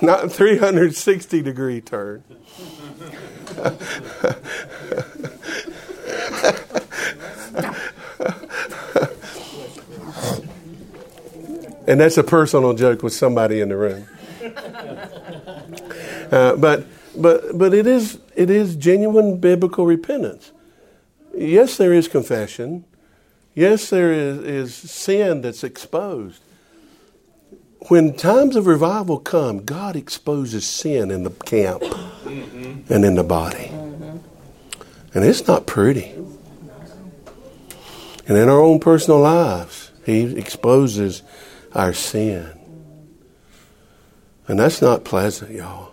[0.00, 2.22] not 360 degree turn.
[11.88, 14.06] And that's a personal joke with somebody in the room.
[16.30, 16.84] Uh, but
[17.16, 20.52] but but it is it is genuine biblical repentance.
[21.34, 22.84] Yes, there is confession.
[23.54, 26.42] Yes, there is, is sin that's exposed.
[27.88, 32.92] When times of revival come, God exposes sin in the camp mm-hmm.
[32.92, 33.70] and in the body.
[33.72, 34.18] Mm-hmm.
[35.14, 36.12] And it's not pretty.
[38.26, 41.22] And in our own personal lives, He exposes
[41.74, 42.58] our sin.
[44.46, 45.92] And that's not pleasant, y'all,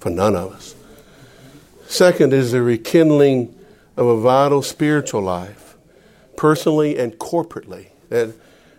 [0.00, 0.74] for none of us.
[1.86, 3.54] Second is the rekindling
[3.96, 5.76] of a vital spiritual life,
[6.36, 7.88] personally and corporately.
[8.08, 8.34] That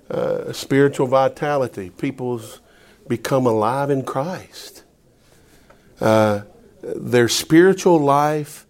[0.09, 2.59] uh, spiritual vitality, people's
[3.07, 4.83] become alive in Christ.
[6.01, 6.41] Uh,
[6.81, 8.65] their spiritual life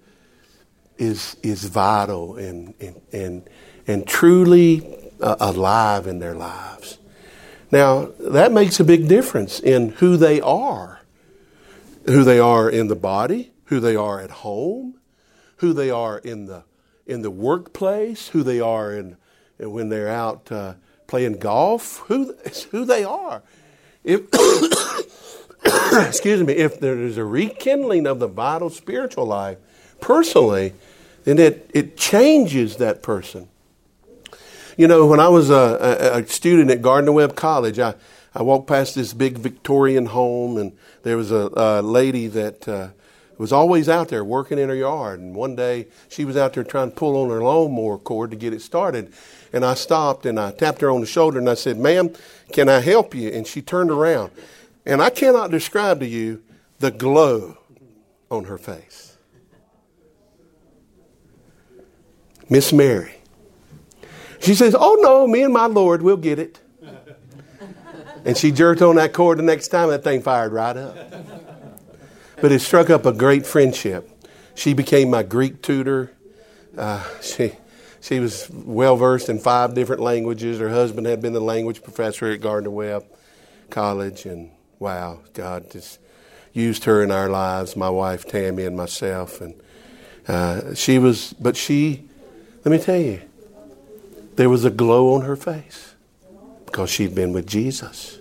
[0.98, 3.50] is is vital and and and,
[3.88, 7.00] and truly uh, alive in their lives.
[7.74, 11.02] Now that makes a big difference in who they are,
[12.06, 15.00] who they are in the body, who they are at home,
[15.56, 16.66] who they are in the
[17.08, 19.18] in the workplace, who they are in
[19.58, 20.76] when they're out uh,
[21.08, 22.36] playing golf, who
[22.70, 23.42] who they are.
[24.04, 24.22] If
[26.08, 29.58] excuse me, if there is a rekindling of the vital spiritual life
[30.00, 30.76] personally,
[31.24, 33.50] then it it changes that person.
[34.78, 37.96] You know, when I was a, a, student at Gardner Webb College, I
[38.36, 42.68] I walked past this big Victorian home, and there was a, a lady that.
[42.68, 42.90] Uh,
[43.38, 45.20] was always out there working in her yard.
[45.20, 48.38] And one day she was out there trying to pull on her lawnmower cord to
[48.38, 49.12] get it started.
[49.52, 52.14] And I stopped and I tapped her on the shoulder and I said, Ma'am,
[52.52, 53.30] can I help you?
[53.30, 54.32] And she turned around.
[54.86, 56.44] And I cannot describe to you
[56.80, 57.58] the glow
[58.30, 59.18] on her face.
[62.50, 63.23] Miss Mary.
[64.44, 66.60] She says, Oh no, me and my Lord, we'll get it.
[68.26, 70.96] And she jerked on that cord the next time, that thing fired right up.
[72.42, 74.10] But it struck up a great friendship.
[74.56, 76.12] She became my Greek tutor.
[76.78, 77.54] Uh, she,
[78.02, 80.60] she was well versed in five different languages.
[80.60, 83.06] Her husband had been the language professor at Gardner Webb
[83.70, 84.26] College.
[84.26, 86.00] And wow, God just
[86.54, 89.42] used her in our lives, my wife Tammy and myself.
[89.42, 89.56] And
[90.28, 92.08] uh, she was, but she,
[92.64, 93.22] let me tell you,
[94.36, 95.96] there was a glow on her face
[96.66, 98.20] because she'd been with Jesus.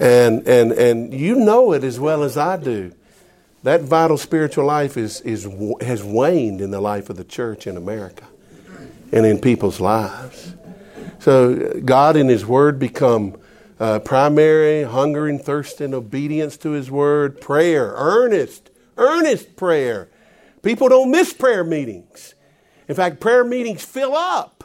[0.00, 2.92] And, and, and you know it as well as I do.
[3.64, 5.46] That vital spiritual life is, is,
[5.80, 8.24] has waned in the life of the church in America
[9.12, 10.54] and in people's lives.
[11.18, 13.36] So God and His Word become
[13.80, 20.08] uh, primary, hunger and thirst obedience to His Word, prayer, earnest, earnest prayer.
[20.62, 22.34] People don't miss prayer meetings.
[22.86, 24.57] In fact, prayer meetings fill up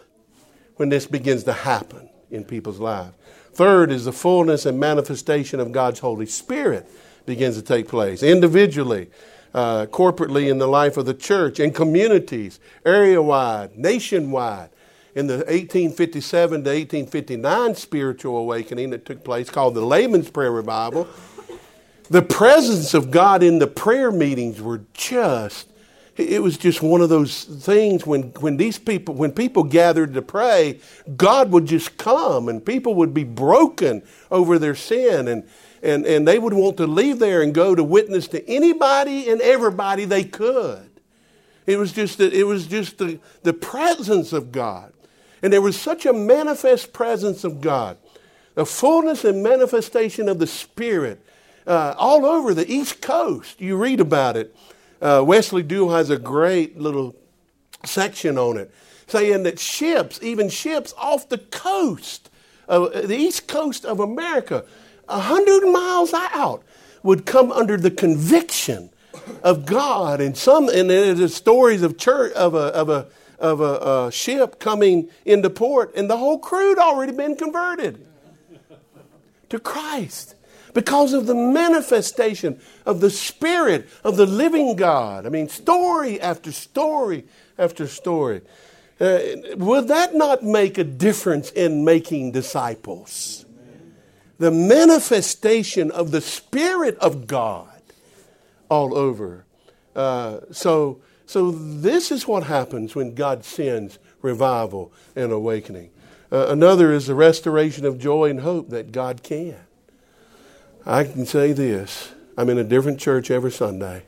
[0.78, 3.15] when this begins to happen in people's lives.
[3.53, 6.89] Third is the fullness and manifestation of God's Holy Spirit
[7.26, 9.09] begins to take place individually,
[9.53, 14.69] uh, corporately in the life of the church, in communities, area wide, nationwide.
[15.15, 21.07] In the 1857 to 1859 spiritual awakening that took place, called the Layman's Prayer Revival,
[22.09, 25.69] the presence of God in the prayer meetings were just
[26.16, 30.22] it was just one of those things when, when these people when people gathered to
[30.22, 30.80] pray
[31.18, 35.43] god would just come and people would be broken over their sin and
[35.84, 39.41] and, and they would want to leave there and go to witness to anybody and
[39.41, 40.89] everybody they could.
[41.68, 44.93] It was just it was just the, the presence of god.
[45.41, 47.97] And there was such a manifest presence of god
[48.55, 51.20] the fullness and manifestation of the spirit
[51.66, 53.59] uh, all over the east coast.
[53.59, 54.55] You read about it
[55.04, 57.16] uh, Wesley Duewel has a great little
[57.86, 58.74] section on it,
[59.08, 62.30] saying that ships, even ships off the coast,
[62.68, 64.66] of, uh, the east coast of America,
[65.10, 66.64] a hundred miles out,
[67.04, 68.89] would come under the conviction
[69.43, 70.22] of God.
[70.22, 73.08] And some, and there's stories of church of a of a
[73.39, 78.08] of a, a ship coming into port, and the whole crew had already been converted
[79.49, 80.33] to Christ
[80.74, 85.26] because of the manifestation of the Spirit of the living God.
[85.26, 87.26] I mean, story after story
[87.57, 88.41] after story.
[88.99, 89.19] Uh,
[89.55, 93.45] would that not make a difference in making disciples?
[94.38, 97.69] The manifestation of the Spirit of God
[98.69, 99.45] all over.
[99.95, 105.91] Uh, so, so this is what happens when God sends revival and awakening.
[106.32, 109.57] Uh, another is the restoration of joy and hope that God can.
[110.86, 114.04] I can say this I'm in a different church every Sunday.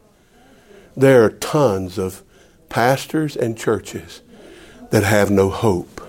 [0.98, 2.24] There are tons of
[2.70, 4.22] pastors and churches
[4.92, 6.02] that have no hope.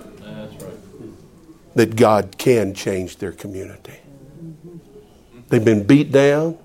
[1.74, 3.98] that God can change their community.
[5.48, 6.58] They've been beat down.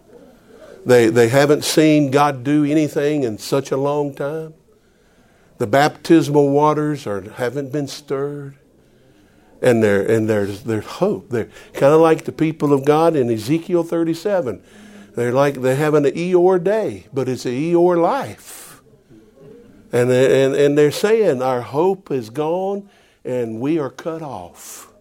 [0.86, 4.54] They, they haven't seen God do anything in such a long time.
[5.58, 8.56] The baptismal waters are, haven't been stirred.
[9.62, 11.30] And, there, and there's, there's hope.
[11.30, 14.64] They're kind of like the people of God in Ezekiel 37.
[15.16, 18.82] They're like they're having an Eeyore day, but it's an Eeyore life.
[19.92, 22.90] And, and, and they're saying our hope is gone
[23.26, 24.92] and we are cut off.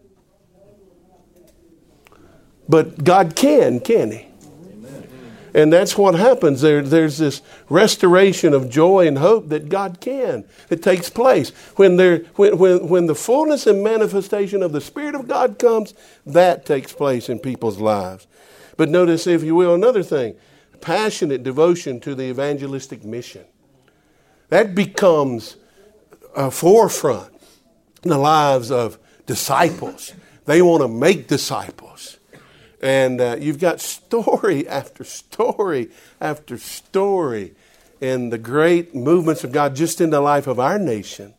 [2.68, 4.29] But God can, can He?
[5.54, 6.60] And that's what happens.
[6.60, 10.44] There, there's this restoration of joy and hope that God can.
[10.68, 11.50] It takes place.
[11.76, 15.94] When, there, when, when, when the fullness and manifestation of the Spirit of God comes,
[16.26, 18.26] that takes place in people's lives.
[18.76, 20.36] But notice, if you will, another thing
[20.80, 23.44] passionate devotion to the evangelistic mission.
[24.48, 25.56] That becomes
[26.34, 27.32] a forefront
[28.02, 30.14] in the lives of disciples.
[30.46, 32.18] They want to make disciples.
[32.80, 37.54] And uh, you've got story after story after story
[38.00, 41.34] in the great movements of God just in the life of our nation,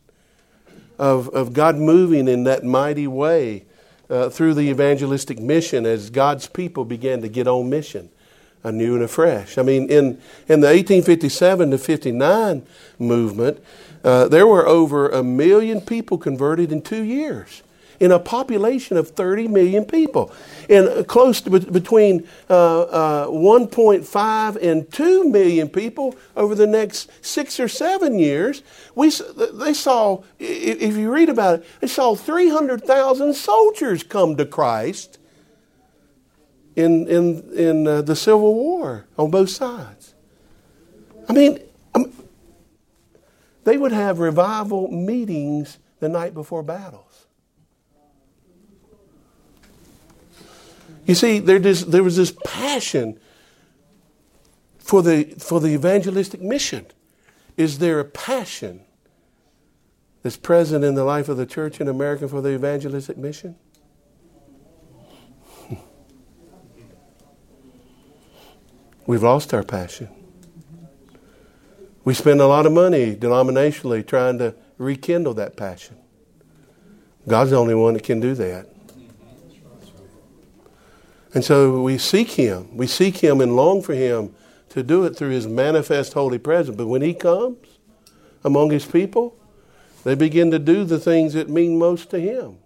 [0.98, 3.64] of, of God moving in that mighty way
[4.08, 8.10] uh, through the evangelistic mission as God's people began to get on mission
[8.64, 9.58] anew and afresh.
[9.58, 12.66] I mean, in, in the 1857 to 59
[12.98, 13.62] movement,
[14.04, 17.62] uh, there were over a million people converted in two years
[18.02, 20.32] in a population of 30 million people.
[20.68, 27.60] And close to between uh, uh, 1.5 and 2 million people over the next six
[27.60, 28.64] or seven years,
[28.96, 29.12] we,
[29.52, 35.20] they saw, if you read about it, they saw 300,000 soldiers come to Christ
[36.74, 40.14] in, in, in uh, the Civil War on both sides.
[41.28, 41.60] I mean,
[41.94, 42.12] um,
[43.62, 47.11] they would have revival meetings the night before battles.
[51.06, 53.18] You see, there, is, there was this passion
[54.78, 56.86] for the, for the evangelistic mission.
[57.56, 58.82] Is there a passion
[60.22, 63.56] that's present in the life of the church in America for the evangelistic mission?
[69.06, 70.08] We've lost our passion.
[72.04, 75.96] We spend a lot of money denominationally trying to rekindle that passion.
[77.26, 78.71] God's the only one that can do that.
[81.34, 82.76] And so we seek Him.
[82.76, 84.34] We seek Him and long for Him
[84.70, 86.76] to do it through His manifest holy presence.
[86.76, 87.66] But when He comes
[88.44, 89.36] among His people,
[90.04, 92.58] they begin to do the things that mean most to Him.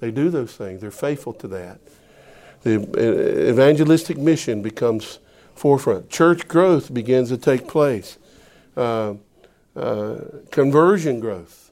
[0.00, 1.80] They do those things, they're faithful to that.
[2.62, 5.18] The evangelistic mission becomes
[5.54, 6.10] forefront.
[6.10, 8.18] Church growth begins to take place.
[8.76, 9.14] Uh,
[9.74, 10.16] uh,
[10.50, 11.70] conversion growth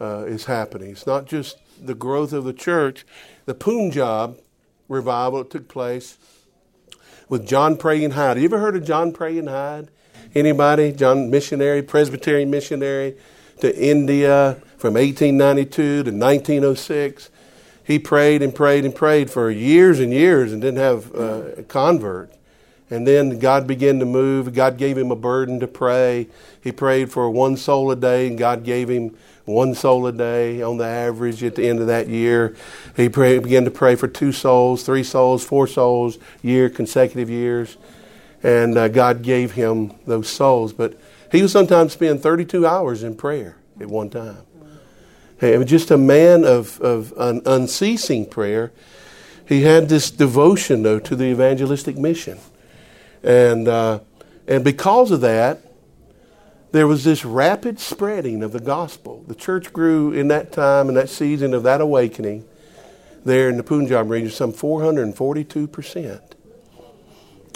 [0.00, 0.90] uh, is happening.
[0.90, 3.06] It's not just the growth of the church.
[3.46, 4.38] The Punjab
[4.88, 6.16] revival that took place
[7.28, 8.38] with John Praying Hyde.
[8.38, 9.88] You ever heard of John Praying Hyde?
[10.34, 10.92] Anybody?
[10.92, 13.16] John missionary, Presbyterian missionary
[13.60, 17.30] to India from 1892 to 1906.
[17.84, 21.62] He prayed and prayed and prayed for years and years and didn't have uh, a
[21.62, 22.32] convert.
[22.90, 24.54] And then God began to move.
[24.54, 26.28] God gave him a burden to pray.
[26.62, 29.16] He prayed for one soul a day, and God gave him
[29.48, 32.54] one soul a day on the average at the end of that year.
[32.96, 37.76] He pray, began to pray for two souls, three souls, four souls, year, consecutive years.
[38.42, 40.72] And uh, God gave him those souls.
[40.72, 41.00] But
[41.32, 44.38] he would sometimes spend 32 hours in prayer at one time.
[45.40, 48.72] He was just a man of, of an unceasing prayer.
[49.46, 52.38] He had this devotion, though, to the evangelistic mission.
[53.22, 54.00] And, uh,
[54.46, 55.67] and because of that,
[56.70, 59.24] there was this rapid spreading of the gospel.
[59.26, 62.46] The church grew in that time, in that season of that awakening,
[63.24, 66.20] there in the Punjab region, some 442%.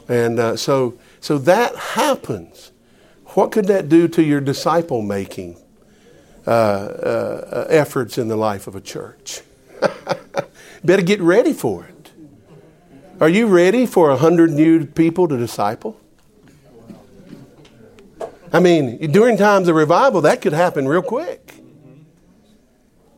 [0.09, 2.73] And uh, so, so that happens.
[3.27, 5.57] What could that do to your disciple making
[6.47, 9.43] uh, uh, efforts in the life of a church?
[10.85, 12.11] Better get ready for it.
[13.21, 16.01] Are you ready for a hundred new people to disciple?
[18.53, 21.55] I mean, during times of revival, that could happen real quick.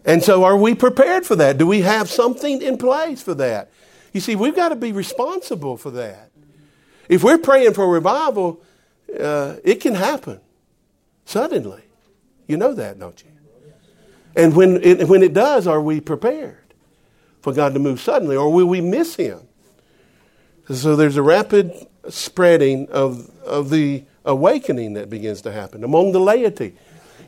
[0.05, 1.59] And so, are we prepared for that?
[1.59, 3.71] Do we have something in place for that?
[4.13, 6.31] You see, we've got to be responsible for that.
[7.09, 8.63] If we're praying for revival,
[9.19, 10.41] uh, it can happen
[11.25, 11.83] suddenly.
[12.47, 13.31] You know that, don't you?
[14.37, 16.75] And when it, when it does, are we prepared
[17.41, 19.41] for God to move suddenly, or will we miss Him?
[20.71, 21.73] So there's a rapid
[22.09, 26.75] spreading of, of the awakening that begins to happen among the laity.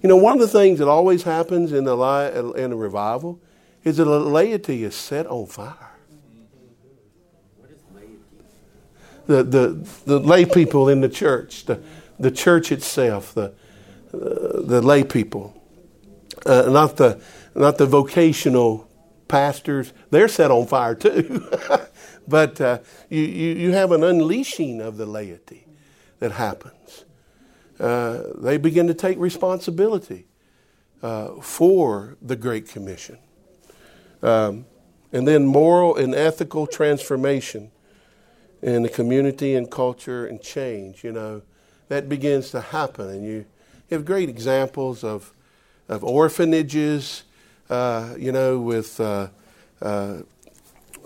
[0.03, 3.41] You know, one of the things that always happens in a, in a revival
[3.85, 5.93] is that the laity is set on fire.
[9.27, 11.81] The, the, the lay people in the church, the,
[12.19, 13.53] the church itself, the,
[14.15, 15.61] uh, the lay people,
[16.45, 17.21] uh, not, the,
[17.55, 18.89] not the vocational
[19.27, 21.45] pastors, they're set on fire too.
[22.29, 22.79] but uh,
[23.11, 25.66] you, you, you have an unleashing of the laity
[26.19, 27.05] that happens.
[27.79, 30.27] Uh, they begin to take responsibility
[31.03, 33.19] uh, for the Great Commission.
[34.23, 34.67] Um,
[35.13, 37.71] and then moral and ethical transformation
[38.63, 41.43] in the community and culture and change, you know,
[41.89, 43.09] that begins to happen.
[43.09, 43.47] And you,
[43.91, 45.33] have great examples of,
[45.89, 47.23] of orphanages,
[47.71, 49.29] uh, you know, with uh,
[49.81, 50.19] uh,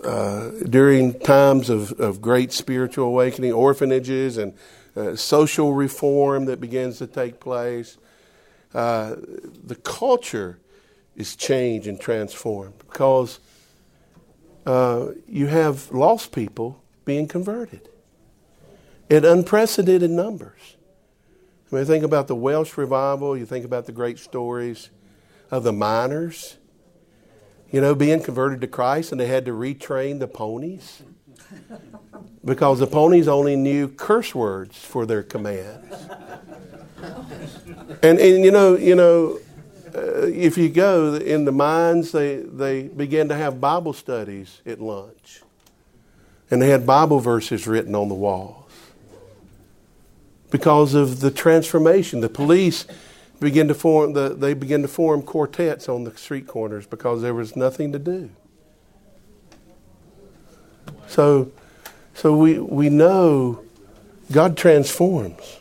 [0.03, 4.53] uh during times of, of great spiritual awakening, orphanages and
[4.95, 7.97] uh, social reform that begins to take place.
[8.73, 9.15] Uh,
[9.65, 10.59] the culture
[11.15, 13.39] is changed and transformed because
[15.27, 17.89] you have lost people being converted
[19.09, 20.77] in unprecedented numbers.
[21.71, 24.89] I mean, think about the Welsh revival, you think about the great stories
[25.49, 26.57] of the miners,
[27.71, 31.01] you know, being converted to Christ and they had to retrain the ponies
[32.43, 35.95] because the ponies only knew curse words for their commands.
[38.03, 39.39] And, and you know, you know,
[39.93, 44.79] uh, if you go in the mines, they, they begin to have Bible studies at
[44.79, 45.41] lunch.
[46.49, 48.71] And they had Bible verses written on the walls
[50.49, 52.21] because of the transformation.
[52.21, 52.85] The police
[53.39, 57.33] begin to form the, they begin to form quartets on the street corners because there
[57.33, 58.29] was nothing to do.
[61.07, 61.51] So,
[62.13, 63.63] so we, we know
[64.31, 65.59] God transforms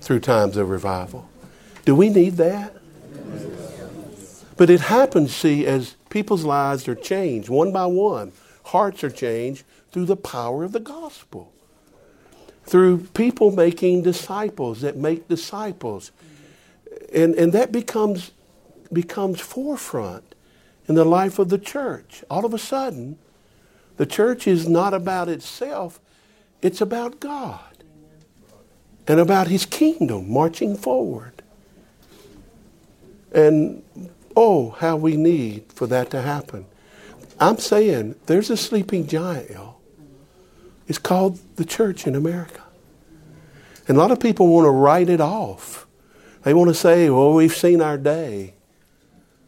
[0.00, 1.28] through times of revival.
[1.84, 2.74] Do we need that?
[4.56, 8.32] But it happens, see, as people's lives are changed one by one,
[8.64, 11.52] hearts are changed through the power of the gospel
[12.66, 16.10] through people making disciples that make disciples.
[17.14, 18.32] And, and that becomes,
[18.92, 20.34] becomes forefront
[20.88, 22.24] in the life of the church.
[22.28, 23.18] All of a sudden,
[23.96, 26.00] the church is not about itself,
[26.62, 27.60] it's about God
[29.06, 31.32] and about His kingdom marching forward.
[33.32, 33.82] And
[34.34, 36.66] oh, how we need for that to happen.
[37.38, 39.80] I'm saying there's a sleeping giant, y'all.
[40.88, 42.62] It's called the church in America.
[43.88, 45.86] And a lot of people want to write it off.
[46.42, 48.54] They want to say, well, we've seen our day.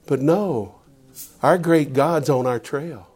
[0.06, 0.76] But no,
[1.42, 3.07] our great God's on our trail.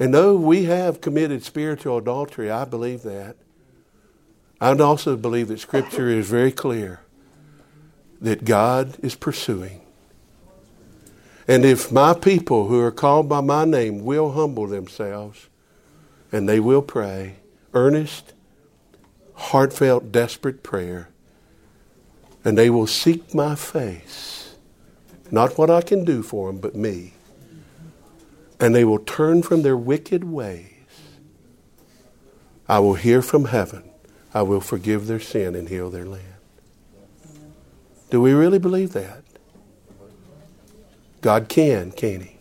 [0.00, 3.36] And though we have committed spiritual adultery, I believe that.
[4.58, 7.00] I also believe that Scripture is very clear
[8.20, 9.82] that God is pursuing.
[11.46, 15.48] And if my people who are called by my name will humble themselves
[16.32, 17.36] and they will pray,
[17.74, 18.32] earnest,
[19.34, 21.08] heartfelt, desperate prayer,
[22.42, 24.56] and they will seek my face,
[25.30, 27.12] not what I can do for them, but me.
[28.60, 30.66] And they will turn from their wicked ways.
[32.68, 33.90] I will hear from heaven.
[34.32, 36.24] I will forgive their sin and heal their land.
[38.10, 39.22] Do we really believe that?
[41.20, 42.36] God can, can He?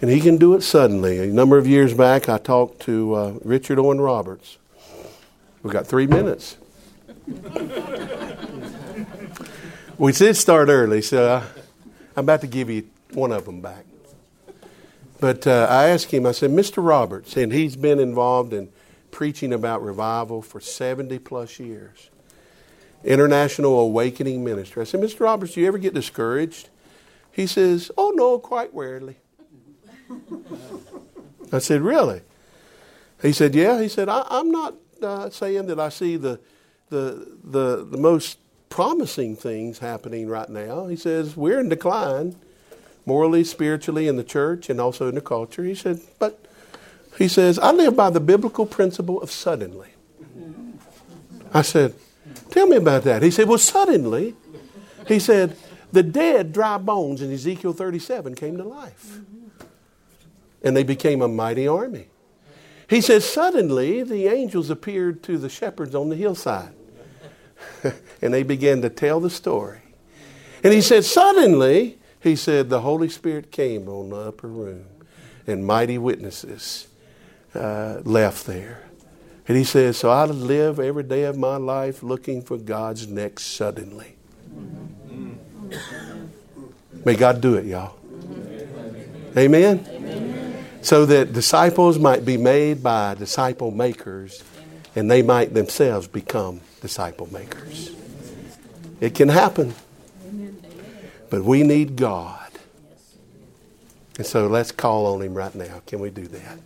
[0.00, 1.18] And He can do it suddenly.
[1.18, 4.58] A number of years back, I talked to uh, Richard Owen Roberts.
[5.62, 6.56] We've got three minutes.
[9.98, 11.42] we did start early, so I,
[12.16, 13.84] I'm about to give you one of them back.
[15.20, 16.84] But uh, I asked him, I said, Mr.
[16.86, 18.70] Roberts, and he's been involved in
[19.10, 22.10] preaching about revival for 70 plus years.
[23.04, 24.82] International Awakening Ministry.
[24.82, 25.20] I said, Mr.
[25.20, 26.68] Roberts, do you ever get discouraged?
[27.30, 29.16] He says, Oh, no, quite rarely.
[31.52, 32.22] I said, Really?
[33.22, 33.80] He said, Yeah.
[33.80, 36.40] He said, I, am not uh, saying that I see the,
[36.90, 38.38] the, the, the most
[38.68, 40.86] promising things happening right now.
[40.86, 42.36] He says, We're in decline,
[43.08, 45.64] morally, spiritually, in the church and also in the culture.
[45.64, 46.38] He said, But
[47.16, 49.88] he says, I live by the biblical principle of suddenly.
[51.54, 51.94] I said,
[52.50, 53.22] Tell me about that.
[53.22, 54.34] He said, Well, suddenly,
[55.06, 55.56] he said,
[55.90, 59.20] the dead, dry bones in Ezekiel 37 came to life.
[60.62, 62.08] And they became a mighty army.
[62.90, 66.74] He says, Suddenly the angels appeared to the shepherds on the hillside.
[68.22, 69.80] and they began to tell the story.
[70.62, 74.86] And he said, Suddenly, he said, the Holy Spirit came on the upper room,
[75.46, 76.88] and mighty witnesses
[77.54, 78.82] uh, left there.
[79.46, 83.44] And he says, So I live every day of my life looking for God's next
[83.44, 84.16] suddenly.
[87.04, 87.98] May God do it, y'all.
[89.36, 89.86] Amen?
[89.88, 90.64] Amen?
[90.82, 94.42] So that disciples might be made by disciple makers
[94.94, 97.94] and they might themselves become disciple makers.
[99.00, 99.74] It can happen.
[101.30, 102.50] But we need God.
[104.16, 105.80] And so let's call on Him right now.
[105.86, 106.58] Can we do that?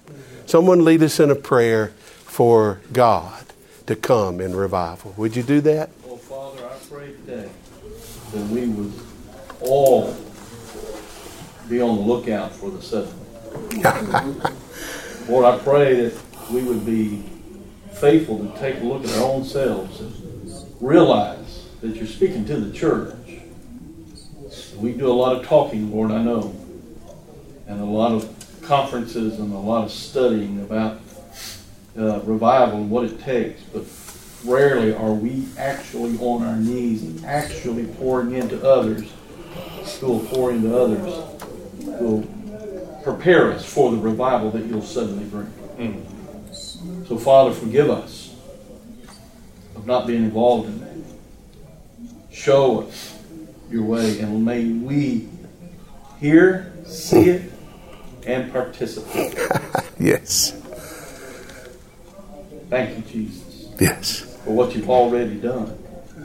[0.47, 1.89] Someone lead us in a prayer
[2.25, 3.45] for God
[3.87, 5.15] to come in revival.
[5.17, 5.91] Would you do that?
[6.05, 7.51] Well, Father, I pray today
[8.33, 8.93] that we would
[9.61, 10.17] all
[11.69, 13.19] be on the lookout for the suddenly.
[15.29, 17.23] Lord, I pray that we would be
[17.93, 22.57] faithful to take a look at our own selves and realize that you're speaking to
[22.57, 23.15] the church.
[24.83, 26.53] We do a lot of talking, Lord, I know,
[27.69, 31.01] and a lot of conferences and a lot of studying about
[31.97, 33.85] uh, revival and what it takes, but
[34.45, 39.09] rarely are we actually on our knees and actually pouring into others
[40.01, 41.15] who will pour into others
[41.85, 45.53] who will prepare us for the revival that you'll suddenly bring.
[45.79, 47.07] Mm.
[47.07, 48.35] So, Father, forgive us
[49.77, 50.89] of not being involved in that.
[52.33, 53.12] Show us
[53.73, 55.29] your way, and may we
[56.21, 57.53] hear, see it,
[58.27, 59.37] and participate.
[59.99, 60.53] yes.
[62.69, 63.75] Thank you, Jesus.
[63.81, 64.21] Yes.
[64.45, 65.79] For what you've already done.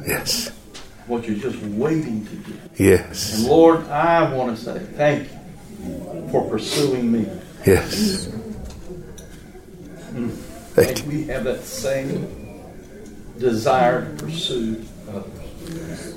[0.06, 0.50] Yes.
[1.08, 2.60] What you're just waiting to do.
[2.78, 3.38] Yes.
[3.40, 5.30] And Lord, I want to say thank
[5.82, 7.28] you for pursuing me.
[7.66, 8.28] Yes.
[10.12, 10.32] Mm.
[10.76, 11.10] Thank you.
[11.10, 12.62] we have that same
[13.40, 16.17] desire to pursue others.